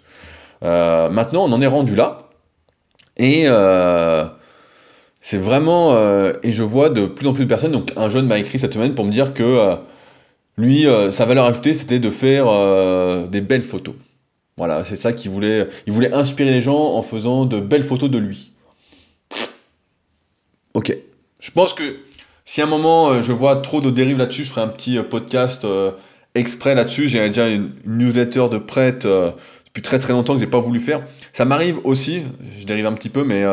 [0.63, 2.29] Euh, maintenant, on en est rendu là.
[3.17, 4.25] Et euh,
[5.21, 5.95] c'est vraiment.
[6.41, 7.73] Et je vois de plus en plus de personnes.
[7.73, 9.75] Donc, un jeune m'a écrit cette semaine pour me dire que
[10.57, 12.47] lui, sa valeur ajoutée, c'était de faire
[13.27, 13.93] des belles photos.
[14.57, 15.67] Voilà, c'est ça qu'il voulait.
[15.87, 18.51] Il voulait inspirer les gens en faisant de belles photos de lui.
[20.73, 20.95] Ok.
[21.39, 21.97] Je pense que
[22.45, 24.97] si à un moment euh, je vois trop de dérives là-dessus, je ferai un petit
[24.97, 25.91] euh, podcast euh,
[26.35, 27.07] exprès là-dessus.
[27.09, 31.03] J'ai déjà une, newsletter de prête depuis très très longtemps que j'ai pas voulu faire.
[31.31, 32.23] Ça m'arrive aussi,
[32.57, 33.43] je dérive un petit peu, mais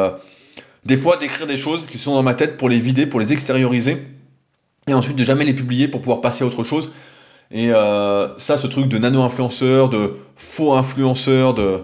[0.84, 3.32] des fois d'écrire des choses qui sont dans ma tête pour les vider, pour les
[3.32, 3.98] extérioriser,
[4.88, 6.90] et ensuite de jamais les publier pour pouvoir passer à autre chose.
[7.50, 11.82] Et ça, ce truc de nano-influenceur, de faux influenceur, de...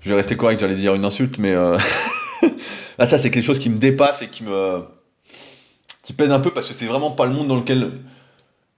[0.00, 1.54] Je vais rester correct, j'allais dire une insulte, mais...
[2.98, 4.82] Là, ça, c'est quelque chose qui me dépasse et qui me
[6.02, 7.92] qui pèse un peu parce que c'est vraiment pas le monde dans lequel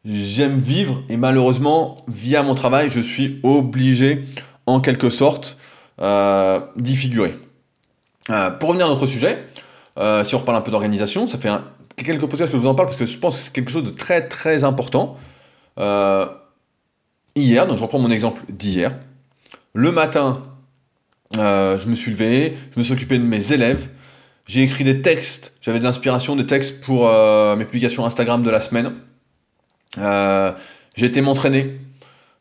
[0.05, 4.24] j'aime vivre et malheureusement via mon travail je suis obligé
[4.66, 5.57] en quelque sorte
[6.00, 7.35] euh, d'y figurer.
[8.28, 9.46] Euh, pour revenir à notre sujet,
[9.98, 11.48] euh, si on reparle un peu d'organisation, ça fait
[11.96, 13.85] quelques podcasts que je vous en parle parce que je pense que c'est quelque chose
[13.85, 15.16] de très très important.
[17.34, 18.98] Hier, donc je reprends mon exemple d'hier,
[19.74, 20.42] le matin,
[21.34, 23.88] je me suis levé, je me suis occupé de mes élèves,
[24.46, 28.50] j'ai écrit des textes, j'avais de l'inspiration, des textes pour euh, mes publications Instagram de
[28.50, 28.92] la semaine.
[29.98, 30.52] Euh,
[30.96, 31.78] j'ai été m'entraîner,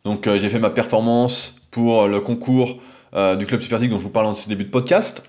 [0.03, 2.81] donc euh, j'ai fait ma performance pour le concours
[3.37, 5.23] du Club Superphysique dont je vous parle en ce début de podcast.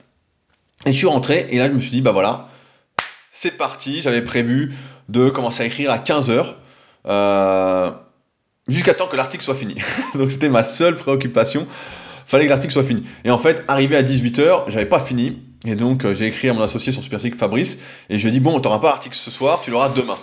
[0.86, 2.48] Et je suis rentré, et là je me suis dit, bah voilà,
[3.32, 4.72] c'est parti, j'avais prévu
[5.08, 6.54] de commencer à écrire à 15h.
[8.68, 9.76] Jusqu'à temps que l'article soit fini.
[10.14, 11.66] Donc c'était ma seule préoccupation.
[12.26, 13.02] Fallait que l'article soit fini.
[13.24, 15.42] Et en fait, arrivé à 18h, j'avais pas fini.
[15.64, 17.78] Et donc j'ai écrit à mon associé sur Superphysique Fabrice
[18.10, 20.16] et je lui ai dit bon, t'auras pas l'article ce soir, tu l'auras demain.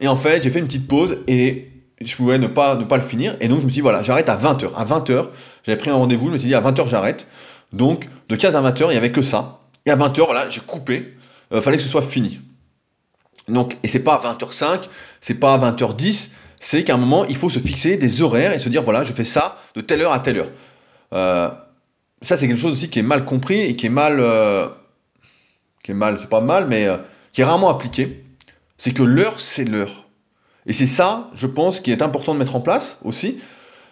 [0.00, 2.96] Et en fait, j'ai fait une petite pause et je pouvais ne pas, ne pas
[2.96, 3.36] le finir.
[3.40, 4.74] Et donc, je me suis dit, voilà, j'arrête à 20h.
[4.74, 5.26] À 20h,
[5.64, 7.28] j'avais pris un rendez-vous, je me suis dit, à 20h, j'arrête.
[7.72, 9.60] Donc, de 15 à 20h, il n'y avait que ça.
[9.86, 11.14] Et à 20h, voilà, j'ai coupé.
[11.52, 12.40] Euh, fallait que ce soit fini.
[13.48, 14.88] Donc, et c'est pas à 20h05,
[15.20, 16.30] c'est pas à 20h10,
[16.60, 19.12] c'est qu'à un moment, il faut se fixer des horaires et se dire, voilà, je
[19.12, 20.50] fais ça de telle heure à telle heure.
[21.12, 21.50] Euh,
[22.22, 24.20] ça, c'est quelque chose aussi qui est mal compris et qui est mal.
[24.20, 24.68] Euh,
[25.82, 26.86] qui est mal, c'est pas mal, mais
[27.32, 28.22] qui est rarement appliqué.
[28.76, 30.06] C'est que l'heure, c'est l'heure.
[30.66, 33.38] Et c'est ça, je pense, qui est important de mettre en place aussi,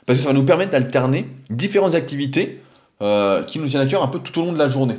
[0.06, 2.62] parce que ça va nous permettre d'alterner différentes activités
[3.00, 4.96] euh, qui nous tiennent à cœur un peu tout au long de la journée.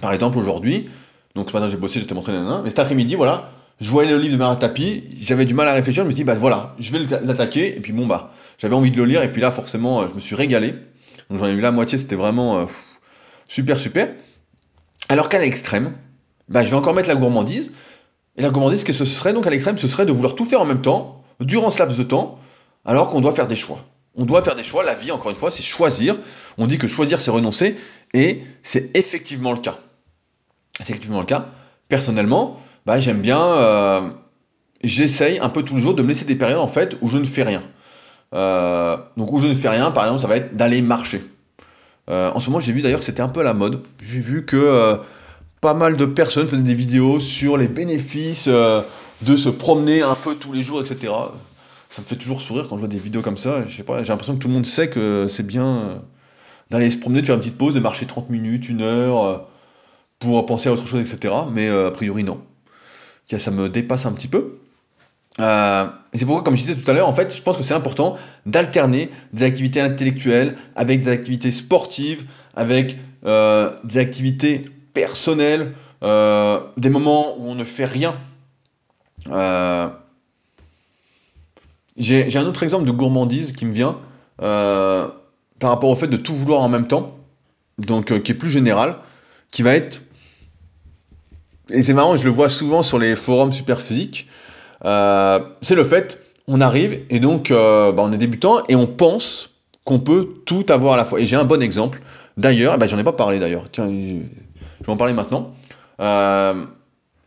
[0.00, 0.88] Par exemple, aujourd'hui,
[1.34, 4.32] donc ce matin j'ai bossé, j'étais montré, mais cet après-midi, voilà, je voyais le livre
[4.34, 7.00] de Mara Tapi, j'avais du mal à réfléchir, je me dit, bah voilà, je vais
[7.22, 10.08] l'attaquer, et puis bon, bah, j'avais envie de le lire, et puis là, forcément, euh,
[10.08, 10.74] je me suis régalé.
[11.28, 12.64] Donc j'en ai eu la moitié, c'était vraiment euh,
[13.48, 14.08] super, super.
[15.08, 15.94] Alors qu'à l'extrême,
[16.48, 17.70] bah, je vais encore mettre la gourmandise,
[18.38, 19.32] et la gourmandise, ce que ce serait?
[19.34, 21.98] Donc à l'extrême, ce serait de vouloir tout faire en même temps, durant ce laps
[21.98, 22.38] de temps,
[22.84, 23.84] alors qu'on doit faire des choix.
[24.14, 26.16] On doit faire des choix, la vie, encore une fois, c'est choisir.
[26.56, 27.76] On dit que choisir, c'est renoncer,
[28.14, 29.78] et c'est effectivement le cas.
[30.78, 31.48] C'est effectivement le cas.
[31.88, 34.00] Personnellement, bah, j'aime bien, euh,
[34.82, 37.18] j'essaye un peu tous les jours de me laisser des périodes, en fait, où je
[37.18, 37.62] ne fais rien.
[38.32, 41.24] Euh, donc où je ne fais rien, par exemple, ça va être d'aller marcher.
[42.08, 43.82] Euh, en ce moment, j'ai vu d'ailleurs que c'était un peu la mode.
[44.00, 44.98] J'ai vu que
[45.60, 50.36] pas mal de personnes faisaient des vidéos sur les bénéfices de se promener un peu
[50.36, 51.12] tous les jours, etc.
[51.88, 53.66] Ça me fait toujours sourire quand je vois des vidéos comme ça.
[53.66, 56.02] J'ai l'impression que tout le monde sait que c'est bien
[56.70, 59.48] d'aller se promener, de faire une petite pause, de marcher 30 minutes, une heure,
[60.20, 61.34] pour penser à autre chose, etc.
[61.50, 62.38] Mais a priori, non.
[63.28, 64.58] Ça me dépasse un petit peu.
[65.38, 65.42] et
[66.18, 68.16] c'est pourquoi, comme je disais tout à l'heure, en fait, je pense que c'est important
[68.46, 74.62] d'alterner des activités intellectuelles avec des activités sportives, avec des activités
[74.96, 78.14] personnel, euh, des moments où on ne fait rien.
[79.28, 79.88] Euh,
[81.98, 83.98] j'ai un autre exemple de gourmandise qui me vient
[84.40, 85.06] euh,
[85.58, 87.14] par rapport au fait de tout vouloir en même temps,
[87.78, 88.96] donc qui est plus général,
[89.50, 90.02] qui va être
[91.70, 94.28] et c'est marrant, je le vois souvent sur les forums super physiques,
[94.82, 99.50] c'est le fait, on arrive et donc bah, on est débutant et on pense
[99.86, 101.20] qu'on peut tout avoir à la fois.
[101.20, 102.02] Et j'ai un bon exemple.
[102.36, 103.64] D'ailleurs, ben, j'en ai pas parlé d'ailleurs.
[103.72, 105.52] Tiens, je vais en parler maintenant.
[106.00, 106.66] Euh,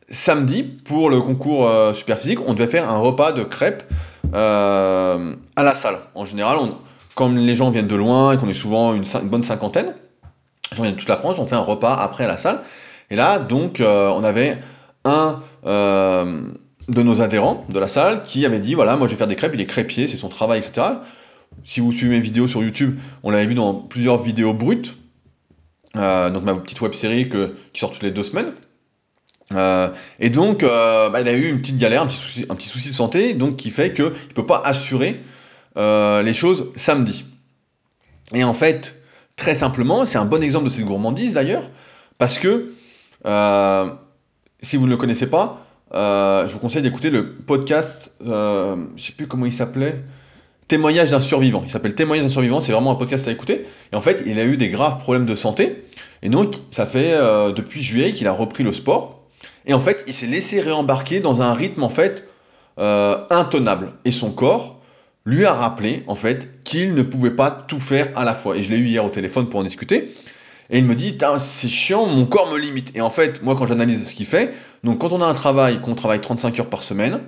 [0.10, 3.84] samedi, pour le concours euh, super physique, on devait faire un repas de crêpes
[4.34, 5.98] euh, à la salle.
[6.14, 6.58] En général,
[7.16, 9.94] comme les gens viennent de loin et qu'on est souvent une, bonne cinquantaine,
[10.72, 12.62] les gens viennent de toute la France, on fait un repas après à la salle.
[13.12, 14.58] Et là, donc, on avait
[15.06, 15.42] un
[16.90, 19.36] de nos adhérents de la salle qui avait dit voilà, moi je vais faire des
[19.36, 20.88] crêpes, il est crêpier, c'est son travail, etc.
[21.64, 24.98] Si vous suivez mes vidéos sur YouTube, on l'avait vu dans plusieurs vidéos brutes,
[25.96, 28.54] euh, donc ma petite web série qui sort toutes les deux semaines.
[29.56, 32.56] Euh, et donc, euh, bah, il a eu une petite galère, un petit souci, un
[32.56, 35.22] petit souci de santé, donc qui fait qu'il ne peut pas assurer
[35.76, 37.24] les choses samedi.
[38.34, 38.96] Et en fait,
[39.38, 41.70] très simplement, c'est un bon exemple de cette gourmandise d'ailleurs,
[42.18, 42.74] parce que
[43.26, 49.14] si vous ne le connaissez pas, je vous conseille d'écouter le podcast, je ne sais
[49.14, 50.04] plus comment il s'appelait,
[50.70, 51.64] Témoignage d'un survivant.
[51.66, 53.66] Il s'appelle Témoignage d'un survivant, c'est vraiment un podcast à écouter.
[53.92, 55.84] Et en fait, il a eu des graves problèmes de santé.
[56.22, 59.24] Et donc, ça fait euh, depuis juillet qu'il a repris le sport.
[59.66, 62.28] Et en fait, il s'est laissé réembarquer dans un rythme, en fait,
[62.78, 63.94] euh, intenable.
[64.06, 64.80] Et son corps
[65.26, 68.56] lui a rappelé, en fait, qu'il ne pouvait pas tout faire à la fois.
[68.56, 70.14] Et je l'ai eu hier au téléphone pour en discuter.
[70.70, 72.92] Et il me dit, c'est chiant, mon corps me limite.
[72.96, 74.54] Et en fait, moi, quand j'analyse ce qu'il fait,
[74.84, 77.22] donc quand on a un travail, qu'on travaille 35 heures par semaine,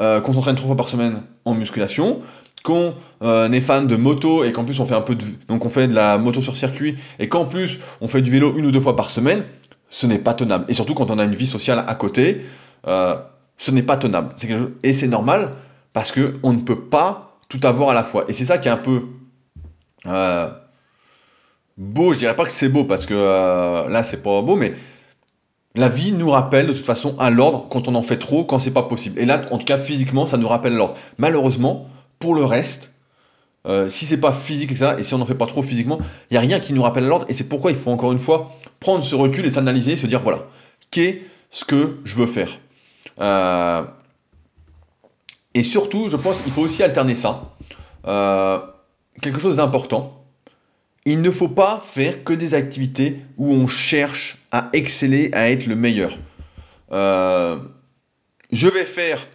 [0.00, 2.20] euh, qu'on s'entraîne trois fois par semaine en musculation,
[2.62, 5.64] qu'on euh, est fan de moto et qu'en plus on fait un peu de donc
[5.64, 8.66] on fait de la moto sur circuit et qu'en plus on fait du vélo une
[8.66, 9.44] ou deux fois par semaine,
[9.90, 10.64] ce n'est pas tenable.
[10.68, 12.42] Et surtout quand on a une vie sociale à côté,
[12.86, 13.16] euh,
[13.58, 14.34] ce n'est pas tenable.
[14.82, 15.50] Et c'est normal
[15.92, 18.24] parce que on ne peut pas tout avoir à la fois.
[18.28, 19.02] Et c'est ça qui est un peu
[21.76, 22.12] beau.
[22.14, 23.14] Je dirais pas que c'est beau parce que
[23.88, 24.74] là c'est pas beau, mais
[25.74, 28.58] la vie nous rappelle de toute façon à l'ordre quand on en fait trop, quand
[28.58, 29.18] c'est pas possible.
[29.18, 30.94] Et là, en tout cas, physiquement, ça nous rappelle l'ordre.
[31.16, 32.92] Malheureusement, pour le reste,
[33.66, 35.98] euh, si c'est pas physique, ça, et si on n'en fait pas trop physiquement,
[36.30, 37.24] il n'y a rien qui nous rappelle l'ordre.
[37.28, 40.20] Et c'est pourquoi il faut encore une fois prendre ce recul et s'analyser, se dire
[40.20, 40.40] voilà,
[40.90, 42.58] qu'est-ce que je veux faire?
[43.20, 43.82] Euh,
[45.54, 47.54] Et surtout, je pense qu'il faut aussi alterner ça.
[48.06, 48.58] Euh,
[49.20, 50.21] quelque chose d'important.
[51.04, 55.66] Il ne faut pas faire que des activités où on cherche à exceller, à être
[55.66, 56.18] le meilleur.
[56.90, 59.26] je vais faire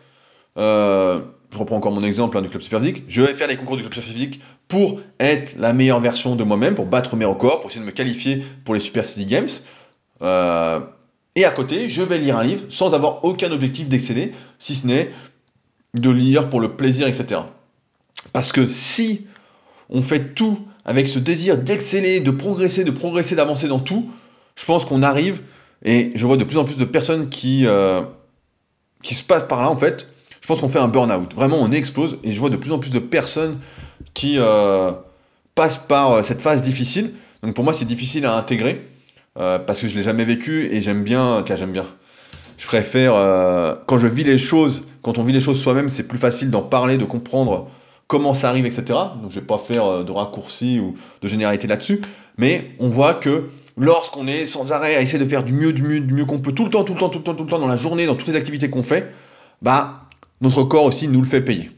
[0.58, 1.21] je
[1.53, 3.84] je reprends encore mon exemple hein, du club superphysique, je vais faire les concours du
[3.84, 7.82] club superphysique pour être la meilleure version de moi-même, pour battre mes records, pour essayer
[7.82, 9.47] de me qualifier pour les Super Physique Games.
[10.21, 10.80] Euh,
[11.36, 14.88] et à côté, je vais lire un livre sans avoir aucun objectif d'exceller, si ce
[14.88, 15.12] n'est
[15.93, 17.41] de lire pour le plaisir, etc.
[18.34, 19.25] Parce que si
[19.89, 24.10] on fait tout avec ce désir d'exceller, de progresser, de progresser, d'avancer dans tout,
[24.56, 25.41] je pense qu'on arrive,
[25.84, 28.02] et je vois de plus en plus de personnes qui, euh,
[29.04, 30.08] qui se passent par là, en fait,
[30.41, 31.34] je pense qu'on fait un burn-out.
[31.36, 33.60] Vraiment, on explose, et je vois de plus en plus de personnes
[34.13, 34.91] qui euh,
[35.56, 37.12] passent par euh, cette phase difficile.
[37.43, 38.88] Donc pour moi, c'est difficile à intégrer,
[39.36, 41.86] parce que je ne l'ai jamais vécu, et j'aime bien, car j'aime bien.
[42.58, 43.13] Je préfère,
[43.86, 46.63] quand je vis les choses, quand on vit les choses soi-même, c'est plus facile d'en
[46.63, 47.69] parler, de comprendre
[48.08, 48.84] comment ça arrive, etc.
[49.22, 52.02] Donc je vais pas faire euh, de raccourcis ou de généralité là-dessus,
[52.38, 55.84] mais on voit que lorsqu'on est sans arrêt à essayer de faire du mieux, du
[55.84, 57.43] mieux, du mieux qu'on peut tout le temps, tout le temps, tout le temps, tout
[57.43, 59.12] le temps dans la journée, dans toutes les activités qu'on fait,
[59.62, 60.02] bah
[60.41, 61.72] notre corps aussi nous le fait payer.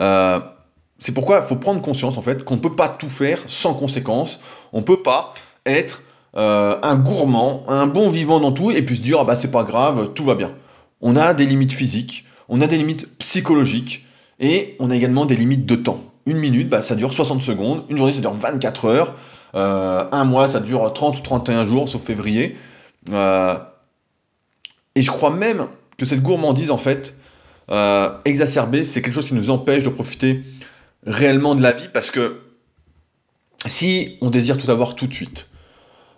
[0.00, 0.40] Euh,
[0.98, 3.74] c'est pourquoi il faut prendre conscience en fait qu'on ne peut pas tout faire sans
[3.74, 4.40] conséquence.
[4.72, 5.34] On ne peut pas
[5.66, 6.02] être
[6.36, 9.50] euh, un gourmand, un bon vivant dans tout et puis se dire ah bah c'est
[9.50, 10.52] pas grave, tout va bien.
[11.00, 14.03] On a des limites physiques, on a des limites psychologiques,
[14.44, 16.04] et on a également des limites de temps.
[16.26, 17.84] Une minute, bah, ça dure 60 secondes.
[17.88, 19.14] Une journée, ça dure 24 heures.
[19.54, 22.54] Euh, un mois, ça dure 30 ou 31 jours, sauf février.
[23.10, 23.54] Euh,
[24.94, 27.16] et je crois même que cette gourmandise, en fait,
[27.70, 30.42] euh, exacerbée, c'est quelque chose qui nous empêche de profiter
[31.06, 32.40] réellement de la vie parce que
[33.66, 35.48] si on désire tout avoir tout de suite,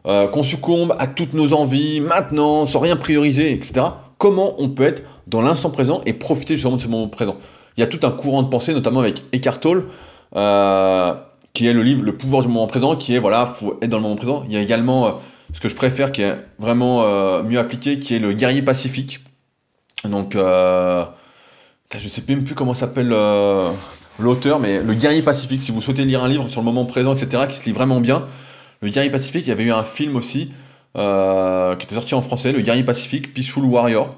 [0.05, 3.87] qu'on succombe à toutes nos envies maintenant, sans rien prioriser, etc.,
[4.19, 7.37] comment on peut être dans l'instant présent et profiter justement de ce moment présent?
[7.77, 9.87] Il y a tout un courant de pensée, notamment avec Eckhart Tolle,
[10.35, 11.15] euh,
[11.53, 13.99] qui est le livre Le pouvoir du moment présent, qui est, voilà, faut être dans
[13.99, 14.45] le moment présent.
[14.49, 15.11] Il y a également euh,
[15.53, 19.21] ce que je préfère, qui est vraiment euh, mieux appliqué, qui est le guerrier pacifique.
[20.05, 21.09] Donc, je
[21.95, 23.09] ne sais même plus comment s'appelle
[24.19, 27.15] l'auteur, mais le guerrier pacifique, si vous souhaitez lire un livre sur le moment présent,
[27.15, 28.27] etc., qui se lit vraiment bien,
[28.83, 30.53] le guerrier pacifique, il y avait eu un film aussi,
[30.95, 34.15] qui était sorti en français, le guerrier pacifique, Peaceful Warrior.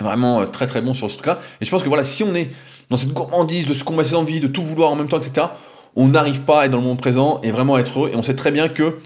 [0.00, 1.38] Vraiment très très bon sur ce truc-là.
[1.60, 2.50] Et je pense que voilà, si on est
[2.90, 5.48] dans cette gourmandise de se combattre ses envies, de tout vouloir en même temps, etc.,
[5.96, 8.10] on n'arrive pas à être dans le moment présent et vraiment être heureux.
[8.12, 8.98] Et on sait très bien que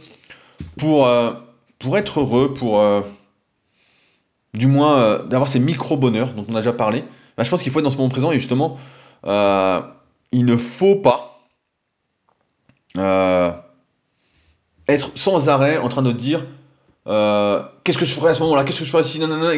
[0.76, 1.32] pour, euh,
[1.78, 3.00] pour être heureux, pour euh,
[4.54, 7.04] du moins euh, d'avoir ces micro-bonheurs dont on a déjà parlé,
[7.36, 8.76] bah, je pense qu'il faut être dans ce moment présent et justement,
[9.24, 11.48] il ne faut pas
[14.88, 16.44] être sans arrêt en train de dire
[17.06, 19.54] qu'est-ce que je ferais à ce moment-là, qu'est-ce que je ferais si, nanana,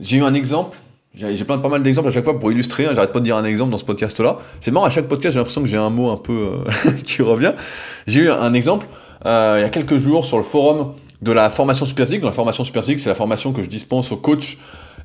[0.00, 0.78] J'ai eu un exemple
[1.14, 2.86] j'ai plein de pas mal d'exemples à chaque fois pour illustrer.
[2.86, 4.38] Hein, j'arrête pas de dire un exemple dans ce podcast-là.
[4.60, 7.22] C'est marrant, à chaque podcast, j'ai l'impression que j'ai un mot un peu euh, qui
[7.22, 7.52] revient.
[8.06, 8.86] J'ai eu un exemple
[9.26, 12.24] euh, il y a quelques jours sur le forum de la formation Superphysique.
[12.24, 14.56] La formation Superphysique, c'est la formation que je dispense aux coachs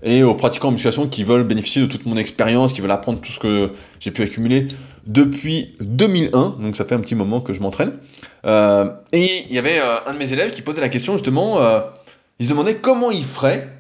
[0.02, 3.20] et aux pratiquants en musculation qui veulent bénéficier de toute mon expérience, qui veulent apprendre
[3.20, 4.68] tout ce que j'ai pu accumuler
[5.06, 6.56] depuis 2001.
[6.60, 7.94] Donc ça fait un petit moment que je m'entraîne.
[8.46, 11.60] Euh, et il y avait un de mes élèves qui posait la question justement.
[12.40, 13.77] il se demandait comment il ferait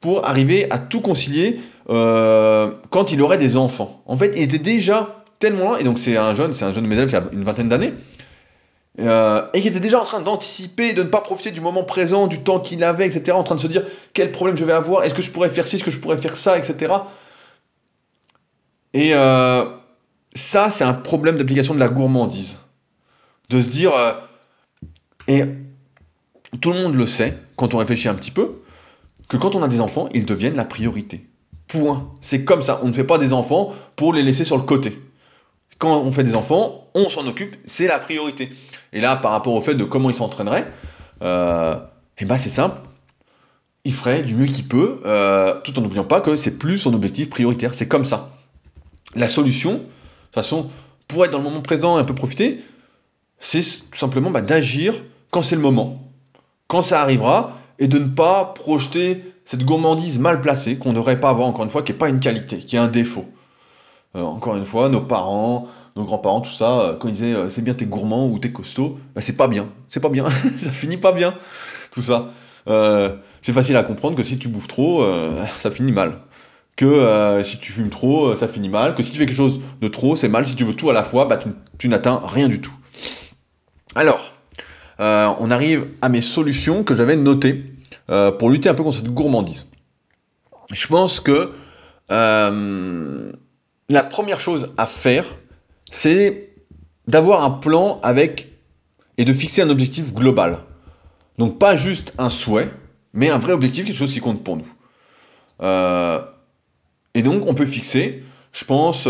[0.00, 1.60] pour arriver à tout concilier
[1.90, 4.02] euh, quand il aurait des enfants.
[4.06, 6.88] En fait, il était déjà tellement loin, et donc c'est un jeune, c'est un jeune
[6.88, 7.94] de qui a une vingtaine d'années,
[8.98, 12.26] euh, et qui était déjà en train d'anticiper, de ne pas profiter du moment présent,
[12.26, 15.04] du temps qu'il avait, etc., en train de se dire quel problème je vais avoir,
[15.04, 16.94] est-ce que je pourrais faire ci, est-ce que je pourrais faire ça, etc.
[18.92, 19.64] Et euh,
[20.34, 22.58] ça, c'est un problème d'application de la gourmandise.
[23.48, 23.92] De se dire,
[25.26, 25.44] et
[26.60, 28.60] tout le monde le sait, quand on réfléchit un petit peu,
[29.30, 31.24] que quand on a des enfants, ils deviennent la priorité.
[31.68, 32.10] Point.
[32.20, 32.80] C'est comme ça.
[32.82, 35.00] On ne fait pas des enfants pour les laisser sur le côté.
[35.78, 38.50] Quand on fait des enfants, on s'en occupe, c'est la priorité.
[38.92, 40.70] Et là, par rapport au fait de comment il s'entraînerait,
[41.22, 41.76] euh,
[42.18, 42.80] eh ben c'est simple.
[43.84, 46.92] Il ferait du mieux qu'il peut, euh, tout en n'oubliant pas que c'est plus son
[46.92, 47.72] objectif prioritaire.
[47.74, 48.32] C'est comme ça.
[49.14, 50.68] La solution, de toute façon,
[51.06, 52.64] pour être dans le moment présent et un peu profiter,
[53.38, 54.94] c'est tout simplement bah, d'agir
[55.30, 56.10] quand c'est le moment.
[56.66, 61.18] Quand ça arrivera, et de ne pas projeter cette gourmandise mal placée qu'on ne devrait
[61.18, 63.24] pas avoir, encore une fois, qui n'est pas une qualité, qui est un défaut.
[64.14, 65.66] Euh, encore une fois, nos parents,
[65.96, 68.52] nos grands-parents, tout ça, euh, quand ils disaient euh, c'est bien t'es gourmand ou t'es
[68.52, 70.28] costaud, bah, c'est pas bien, c'est pas bien,
[70.62, 71.34] ça finit pas bien,
[71.90, 72.30] tout ça.
[73.42, 75.04] c'est facile à comprendre que si tu bouffes trop,
[75.58, 76.20] ça finit mal.
[76.76, 78.94] Que si tu fumes trop, ça finit mal.
[78.94, 80.46] Que si tu fais quelque chose de trop, c'est mal.
[80.46, 82.72] Si tu veux tout à la fois, bah, tu, tu n'atteins rien du tout.
[83.94, 84.32] Alors,
[85.00, 87.64] euh, on arrive à mes solutions que j'avais notées
[88.10, 89.66] euh, pour lutter un peu contre cette gourmandise.
[90.72, 91.50] Je pense que
[92.10, 93.32] euh,
[93.88, 95.26] la première chose à faire,
[95.90, 96.50] c'est
[97.06, 98.52] d'avoir un plan avec
[99.16, 100.58] et de fixer un objectif global.
[101.38, 102.70] Donc pas juste un souhait,
[103.14, 104.68] mais un vrai objectif, quelque chose qui compte pour nous.
[107.14, 108.22] et donc on peut fixer
[108.52, 109.08] je pense,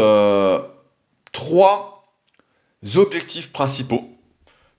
[1.33, 2.05] trois
[2.97, 4.10] objectifs principaux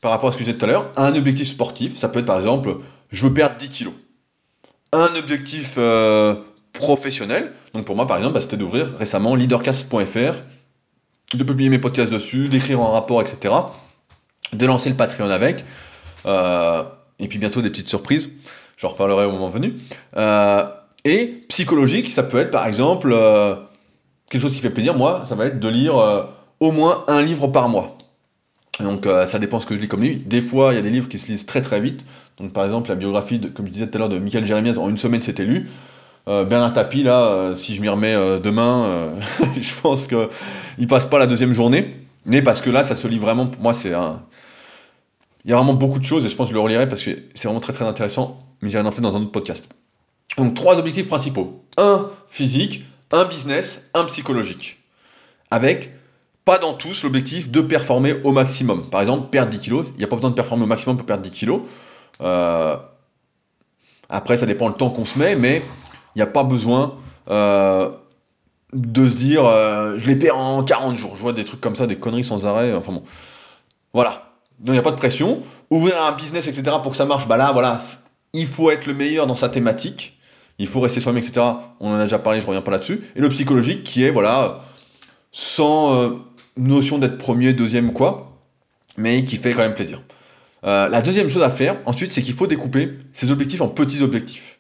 [0.02, 0.92] par rapport à ce que j'ai dit tout à l'heure.
[0.98, 2.78] Un objectif sportif, ça peut être par exemple,
[3.12, 3.94] je veux perdre 10 kilos.
[4.92, 6.36] Un objectif euh,
[6.74, 10.36] professionnel, donc pour moi par exemple, bah, c'était d'ouvrir récemment leadercast.fr,
[11.36, 13.54] de publier mes podcasts dessus, d'écrire un rapport, etc.
[14.52, 15.64] De lancer le Patreon avec.
[16.26, 16.84] Euh,
[17.20, 18.30] et puis bientôt des petites surprises.
[18.76, 19.76] J'en reparlerai au moment venu.
[20.18, 20.66] Euh,
[21.06, 23.16] et psychologique, ça peut être par exemple
[24.30, 24.96] quelque chose qui fait plaisir.
[24.96, 25.96] Moi, ça va être de lire
[26.60, 27.98] au moins un livre par mois.
[28.80, 30.22] Donc ça dépend ce que je lis comme livre.
[30.26, 32.04] Des fois, il y a des livres qui se lisent très très vite.
[32.38, 34.78] Donc par exemple, la biographie, de, comme je disais tout à l'heure, de Michael Jérémias,
[34.78, 35.70] en une semaine c'était lu.
[36.26, 39.12] Bernard Tapie, là, si je m'y remets demain,
[39.60, 41.96] je pense qu'il passe pas la deuxième journée.
[42.26, 44.22] Mais parce que là, ça se lit vraiment, pour moi, c'est un,
[45.46, 47.04] il y a vraiment beaucoup de choses et je pense que je le relirai parce
[47.04, 49.70] que c'est vraiment très très intéressant, mais j'irai en dans un autre podcast.
[50.38, 51.64] Donc trois objectifs principaux.
[51.78, 54.80] Un physique, un business, un psychologique.
[55.50, 55.92] Avec,
[56.58, 58.86] dans tous, l'objectif de performer au maximum.
[58.86, 59.88] Par exemple, perdre 10 kilos.
[59.96, 61.62] Il n'y a pas besoin de performer au maximum pour perdre 10 kilos.
[62.22, 62.76] Euh,
[64.10, 65.62] après, ça dépend le temps qu'on se met, mais
[66.16, 66.96] il n'y a pas besoin
[67.30, 67.90] euh,
[68.74, 71.16] de se dire euh, je les perds en 40 jours.
[71.16, 72.74] Je vois des trucs comme ça, des conneries sans arrêt.
[72.74, 73.04] Enfin bon.
[73.94, 74.32] Voilà
[74.62, 75.42] donc il n'y a pas de pression.
[75.72, 77.80] Ouvrir un business, etc., pour que ça marche, bah là, voilà,
[78.34, 80.18] il faut être le meilleur dans sa thématique.
[80.60, 81.42] Il faut rester soi-même, etc.
[81.80, 83.02] On en a déjà parlé, je reviens pas là-dessus.
[83.16, 84.60] Et le psychologique qui est, voilà,
[85.32, 86.12] sans
[86.58, 88.38] notion d'être premier, deuxième ou quoi,
[88.98, 90.02] mais qui fait quand même plaisir.
[90.64, 94.02] Euh, la deuxième chose à faire, ensuite, c'est qu'il faut découper ses objectifs en petits
[94.02, 94.60] objectifs.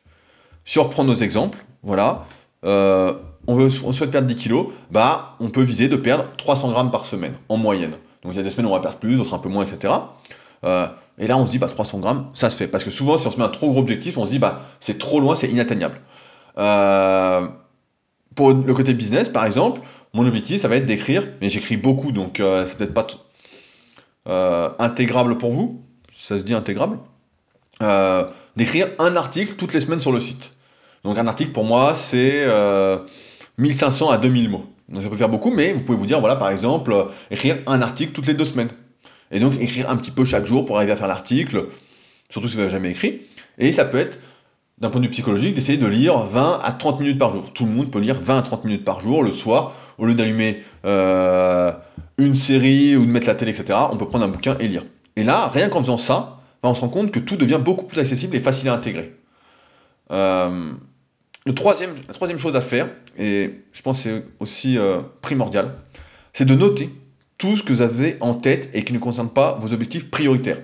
[0.66, 2.26] Si on reprend nos exemples, voilà,
[2.66, 3.14] euh,
[3.48, 6.92] on, veut, on souhaite perdre 10 kilos, bah, on peut viser de perdre 300 grammes
[6.92, 7.94] par semaine, en moyenne.
[8.24, 9.66] Donc il y a des semaines où on va perdre plus, d'autres un peu moins,
[9.66, 9.94] etc.
[10.64, 10.88] Euh,
[11.18, 12.68] et là, on se dit, bah, 300 grammes, ça se fait.
[12.68, 14.62] Parce que souvent, si on se met un trop gros objectif, on se dit, bah,
[14.80, 16.00] c'est trop loin, c'est inatteignable.
[18.36, 19.82] Pour le côté business, par exemple,
[20.14, 23.08] mon objectif, ça va être d'écrire, mais j'écris beaucoup, donc euh, c'est peut-être pas
[24.80, 25.82] intégrable pour vous,
[26.12, 27.00] ça se dit intégrable,
[28.56, 30.54] d'écrire un article toutes les semaines sur le site.
[31.04, 32.46] Donc un article, pour moi, c'est
[33.58, 34.66] 1500 à 2000 mots.
[34.92, 37.60] Donc ça peut faire beaucoup, mais vous pouvez vous dire, voilà, par exemple, euh, écrire
[37.66, 38.70] un article toutes les deux semaines.
[39.32, 41.68] Et donc écrire un petit peu chaque jour pour arriver à faire l'article,
[42.30, 43.22] surtout si vous n'avez jamais écrit.
[43.58, 44.20] Et ça peut être,
[44.80, 47.54] d'un point de vue psychologique, d'essayer de lire 20 à 30 minutes par jour.
[47.54, 50.14] Tout le monde peut lire 20 à 30 minutes par jour le soir, au lieu
[50.14, 51.72] d'allumer euh,
[52.18, 53.80] une série ou de mettre la télé, etc.
[53.92, 54.86] On peut prendre un bouquin et lire.
[55.16, 57.86] Et là, rien qu'en faisant ça, bah, on se rend compte que tout devient beaucoup
[57.86, 59.16] plus accessible et facile à intégrer.
[60.12, 60.72] Euh,
[61.46, 65.76] la troisième chose à faire, et je pense que c'est aussi euh, primordial,
[66.34, 66.90] c'est de noter
[67.38, 70.60] tout ce que vous avez en tête et qui ne concerne pas vos objectifs prioritaires.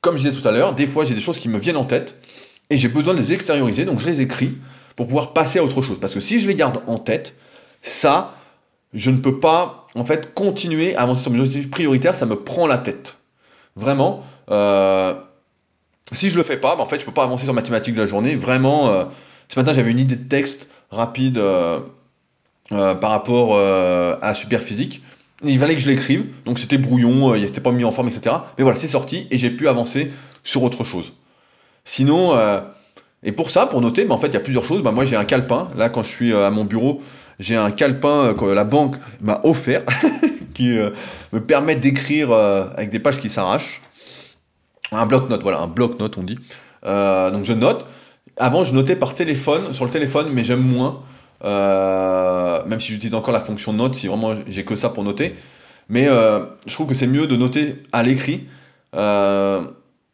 [0.00, 1.84] Comme je disais tout à l'heure, des fois j'ai des choses qui me viennent en
[1.84, 2.16] tête
[2.70, 4.52] et j'ai besoin de les extérioriser, donc je les écris
[4.94, 5.98] pour pouvoir passer à autre chose.
[6.00, 7.34] Parce que si je les garde en tête,
[7.82, 8.34] ça,
[8.94, 12.36] je ne peux pas en fait continuer à avancer sur mes objectifs prioritaires, ça me
[12.36, 13.18] prend la tête.
[13.76, 14.22] Vraiment.
[14.50, 15.14] Euh,
[16.12, 17.94] si je le fais pas, bah, en fait, je peux pas avancer sur ma thématique
[17.94, 18.36] de la journée.
[18.36, 19.04] Vraiment, euh,
[19.48, 21.80] ce matin, j'avais une idée de texte rapide euh,
[22.68, 25.02] par rapport à Superphysique.
[25.44, 28.36] Il fallait que je l'écrive, donc c'était brouillon, il n'était pas mis en forme, etc.
[28.56, 30.12] Mais voilà, c'est sorti et j'ai pu avancer
[30.44, 31.14] sur autre chose.
[31.84, 32.32] Sinon,
[33.24, 34.82] et pour ça, pour noter, bah, en fait, il y a plusieurs choses.
[34.82, 35.68] Bah, moi, j'ai un calepin.
[35.76, 37.02] Là, quand je suis à mon bureau,
[37.38, 39.82] j'ai un calepin que la banque m'a offert
[40.54, 40.68] qui
[41.32, 43.80] me permet d'écrire avec des pages qui s'arrachent.
[44.92, 46.38] Un bloc-notes, voilà, un bloc-notes, on dit.
[46.84, 47.86] donc, je note.
[48.36, 51.02] Avant, je notais par téléphone, sur le téléphone, mais j'aime moins.
[51.44, 55.34] Euh, même si j'utilise encore la fonction note, si vraiment j'ai que ça pour noter.
[55.88, 58.46] Mais euh, je trouve que c'est mieux de noter à l'écrit.
[58.94, 59.62] Euh,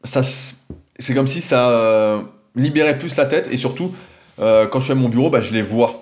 [0.05, 2.23] c'est comme si ça
[2.57, 3.49] libérait plus la tête.
[3.53, 3.95] Et surtout,
[4.39, 5.97] quand je suis à mon bureau, bah, je les vois.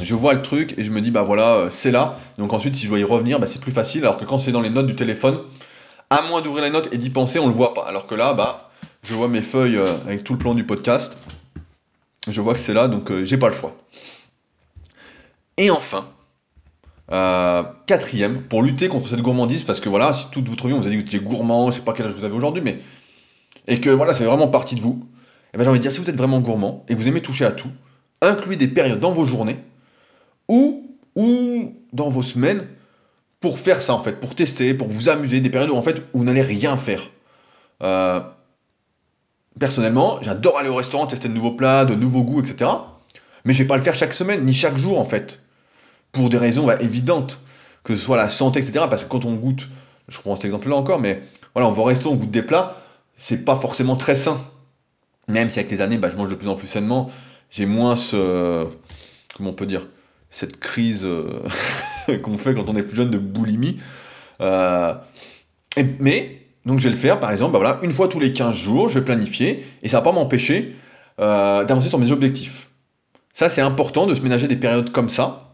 [0.00, 2.16] Je vois le truc et je me dis, bah voilà, c'est là.
[2.38, 4.02] Donc ensuite, si je dois y revenir, bah, c'est plus facile.
[4.02, 5.40] Alors que quand c'est dans les notes du téléphone,
[6.10, 7.82] à moins d'ouvrir les notes et d'y penser, on le voit pas.
[7.82, 8.70] Alors que là, bah,
[9.02, 11.16] je vois mes feuilles euh, avec tout le plan du podcast.
[12.28, 13.76] Je vois que c'est là, donc euh, j'ai pas le choix.
[15.56, 16.06] Et enfin,
[17.12, 20.80] euh, quatrième, pour lutter contre cette gourmandise, parce que voilà, si toute votre vie on
[20.80, 22.62] vous a dit que vous étiez gourmand, je sais pas quel âge vous avez aujourd'hui,
[22.62, 22.80] mais.
[23.68, 25.92] Et que voilà, c'est vraiment partie de vous, et eh ben, j'ai envie de dire,
[25.92, 27.70] si vous êtes vraiment gourmand et que vous aimez toucher à tout,
[28.20, 29.58] incluez des périodes dans vos journées
[30.50, 32.66] ou, ou dans vos semaines
[33.40, 36.02] pour faire ça en fait, pour tester, pour vous amuser, des périodes où en fait
[36.12, 37.04] vous n'allez rien faire.
[37.82, 38.20] Euh,
[39.58, 42.70] personnellement, j'adore aller au restaurant, tester de nouveaux plats, de nouveaux goûts, etc.
[43.44, 45.40] Mais je vais pas le faire chaque semaine, ni chaque jour en fait.
[46.12, 47.38] Pour des raisons bah, évidentes.
[47.84, 48.84] Que ce soit la santé, etc.
[48.90, 49.68] Parce que quand on goûte,
[50.08, 51.22] je prends cet exemple-là encore, mais
[51.54, 52.76] voilà, on va au restaurant, on goûte des plats,
[53.16, 54.38] c'est pas forcément très sain.
[55.28, 57.10] Même si avec les années, bah, je mange de plus en plus sainement,
[57.48, 58.66] j'ai moins ce.
[59.34, 59.86] Comment on peut dire
[60.30, 61.06] cette crise
[62.22, 63.78] qu'on fait quand on est plus jeune de boulimie.
[65.98, 68.54] mais, donc je vais le faire, par exemple, bah voilà, une fois tous les 15
[68.54, 70.74] jours, je vais planifier, et ça va pas m'empêcher
[71.18, 72.70] d'avancer sur mes objectifs.
[73.32, 75.50] Ça, c'est important de se ménager des périodes comme ça,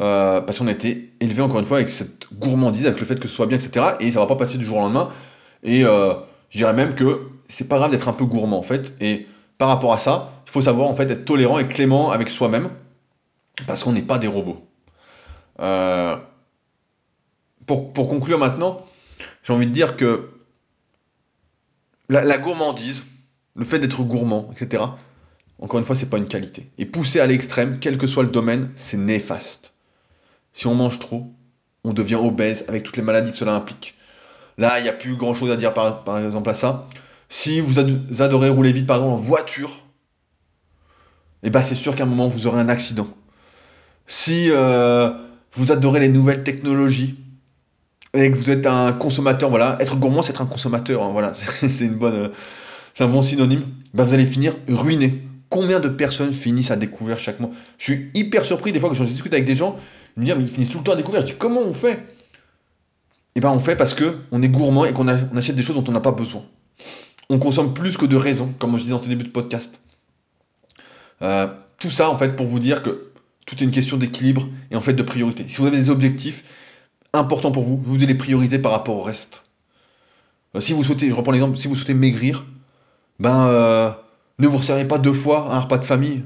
[0.00, 3.20] euh, parce qu'on a été élevé encore une fois avec cette gourmandise, avec le fait
[3.20, 3.96] que ce soit bien, etc.
[4.00, 5.08] Et ça va pas passer du jour au lendemain.
[5.62, 6.14] Et euh,
[6.48, 8.94] je dirais même que c'est pas grave d'être un peu gourmand en fait.
[9.00, 9.26] Et
[9.58, 12.70] par rapport à ça, il faut savoir en fait être tolérant et clément avec soi-même,
[13.66, 14.66] parce qu'on n'est pas des robots.
[15.60, 16.16] Euh,
[17.66, 18.84] pour, conclure maintenant,
[19.42, 20.30] j'ai envie de dire que
[22.08, 23.04] la, gourmandise,
[23.54, 24.82] le fait d'être gourmand, etc.,
[25.58, 26.70] encore une fois, c'est pas une qualité.
[26.78, 29.72] Et pousser à l'extrême, quel que soit le domaine, c'est néfaste.
[30.52, 31.32] Si on mange trop,
[31.84, 33.96] on devient obèse avec toutes les maladies que cela implique.
[34.58, 36.88] Là, il n'y a plus grand chose à dire par, exemple à ça.
[37.28, 37.80] Si vous
[38.20, 39.84] adorez rouler vite, par exemple, en voiture,
[41.42, 43.06] eh ben c'est sûr qu'à un moment, vous aurez un accident.
[44.14, 45.10] Si euh,
[45.54, 47.18] vous adorez les nouvelles technologies,
[48.12, 51.32] et que vous êtes un consommateur, voilà, être gourmand, c'est être un consommateur, hein, voilà,
[51.34, 52.28] c'est une bonne, euh,
[52.92, 53.64] c'est un bon synonyme.
[53.94, 55.22] Ben, vous allez finir ruiné.
[55.48, 57.52] Combien de personnes finissent à découvrir chaque mois?
[57.78, 59.76] Je suis hyper surpris des fois que je discute avec des gens,
[60.18, 61.22] ils me disent mais ils finissent tout le temps à découvrir.
[61.22, 62.06] Je dis comment on fait?
[63.34, 65.84] Eh ben on fait parce que on est gourmand et qu'on achète des choses dont
[65.88, 66.42] on n'a pas besoin.
[67.30, 69.80] On consomme plus que de raison, comme je disais en début de podcast.
[71.22, 71.46] Euh,
[71.78, 73.11] tout ça en fait pour vous dire que
[73.52, 75.44] tout est une question d'équilibre et en fait de priorité.
[75.46, 76.42] Si vous avez des objectifs
[77.12, 79.44] importants pour vous, vous devez les prioriser par rapport au reste.
[80.56, 82.46] Euh, si vous souhaitez, je reprends l'exemple, si vous souhaitez maigrir,
[83.18, 83.90] ben euh,
[84.38, 86.22] ne vous resserrez pas deux fois un repas de famille.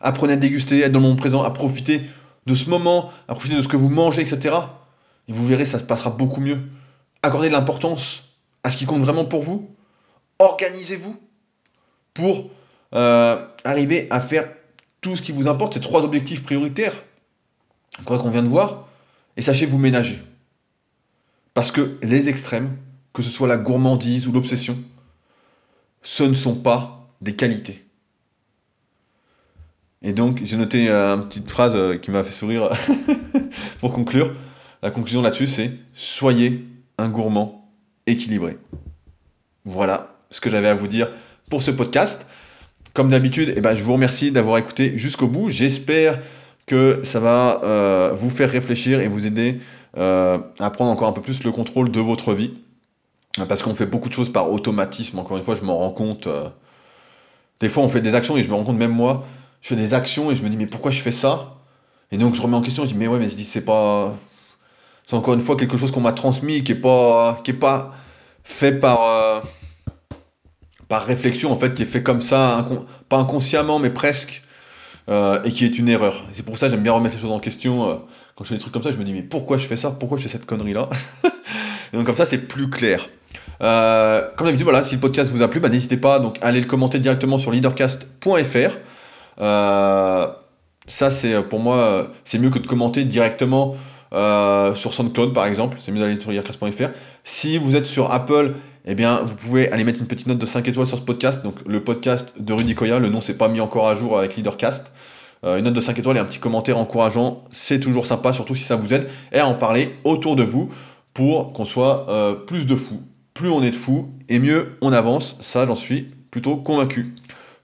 [0.00, 2.02] Apprenez à déguster, à être dans le moment présent, à profiter
[2.46, 4.54] de ce moment, à profiter de ce que vous mangez, etc.
[5.26, 6.60] Et vous verrez, ça se passera beaucoup mieux.
[7.24, 8.22] Accordez de l'importance
[8.62, 9.68] à ce qui compte vraiment pour vous.
[10.38, 11.16] Organisez-vous
[12.14, 12.50] pour
[12.94, 14.48] euh, arriver à faire
[15.02, 16.94] tout ce qui vous importe, ces trois objectifs prioritaires
[18.06, 18.88] qu'on vient de voir,
[19.36, 20.22] et sachez vous ménager.
[21.52, 22.78] Parce que les extrêmes,
[23.12, 24.78] que ce soit la gourmandise ou l'obsession,
[26.00, 27.84] ce ne sont pas des qualités.
[30.00, 32.70] Et donc, j'ai noté euh, une petite phrase euh, qui m'a fait sourire
[33.78, 34.34] pour conclure.
[34.82, 36.66] La conclusion là-dessus, c'est Soyez
[36.98, 37.70] un gourmand
[38.06, 38.58] équilibré.
[39.64, 41.10] Voilà ce que j'avais à vous dire
[41.50, 42.26] pour ce podcast.
[42.94, 45.48] Comme d'habitude, eh ben, je vous remercie d'avoir écouté jusqu'au bout.
[45.48, 46.20] J'espère
[46.66, 49.58] que ça va euh, vous faire réfléchir et vous aider
[49.94, 52.54] à prendre encore un peu plus le contrôle de votre vie.
[53.48, 55.18] Parce qu'on fait beaucoup de choses par automatisme.
[55.18, 56.28] Encore une fois, je m'en rends compte
[57.62, 59.24] des fois, on fait des actions et je me rends compte, même moi,
[59.62, 61.54] je fais des actions et je me dis, mais pourquoi je fais ça?
[62.10, 64.16] Et donc, je remets en question, je dis, mais ouais, mais je dis, c'est pas.
[65.06, 67.92] C'est encore une fois quelque chose qu'on m'a transmis, qui est pas, qui est pas
[68.42, 69.40] fait par, euh,
[70.92, 72.66] par réflexion, en fait, qui est fait comme ça,
[73.08, 74.42] pas inconsciemment, mais presque,
[75.08, 76.22] euh, et qui est une erreur.
[76.34, 77.88] C'est pour ça que j'aime bien remettre les choses en question.
[77.88, 77.94] Euh,
[78.36, 79.90] quand je fais des trucs comme ça, je me dis, mais pourquoi je fais ça?
[79.90, 80.90] Pourquoi je fais cette connerie-là?
[81.94, 83.08] Et donc, comme ça, c'est plus clair.
[83.62, 86.48] Euh, comme d'habitude, voilà, si le podcast vous a plu, bah, n'hésitez pas donc, à
[86.48, 88.76] aller le commenter directement sur leadercast.fr.
[89.38, 93.76] Ça, c'est pour moi, c'est mieux que de commenter directement
[94.10, 95.78] sur SoundCloud par exemple.
[95.82, 96.90] C'est mieux d'aller sur leadercast.fr.
[97.24, 100.46] Si vous êtes sur Apple, eh bien, vous pouvez aller mettre une petite note de
[100.46, 101.42] 5 étoiles sur ce podcast.
[101.42, 104.36] Donc, le podcast de Rudy Koya, le nom s'est pas mis encore à jour avec
[104.36, 104.92] Leadercast.
[105.44, 108.64] une note de 5 étoiles et un petit commentaire encourageant, c'est toujours sympa, surtout si
[108.64, 110.68] ça vous aide, et à en parler autour de vous
[111.14, 112.06] pour qu'on soit
[112.46, 113.02] plus de fous
[113.34, 115.36] plus on est de fous, et mieux on avance.
[115.40, 117.14] Ça, j'en suis plutôt convaincu.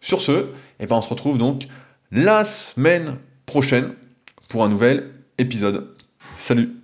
[0.00, 0.46] Sur ce,
[0.80, 1.68] eh ben, on se retrouve donc
[2.10, 3.16] la semaine
[3.46, 3.94] prochaine
[4.48, 5.94] pour un nouvel épisode.
[6.36, 6.77] Salut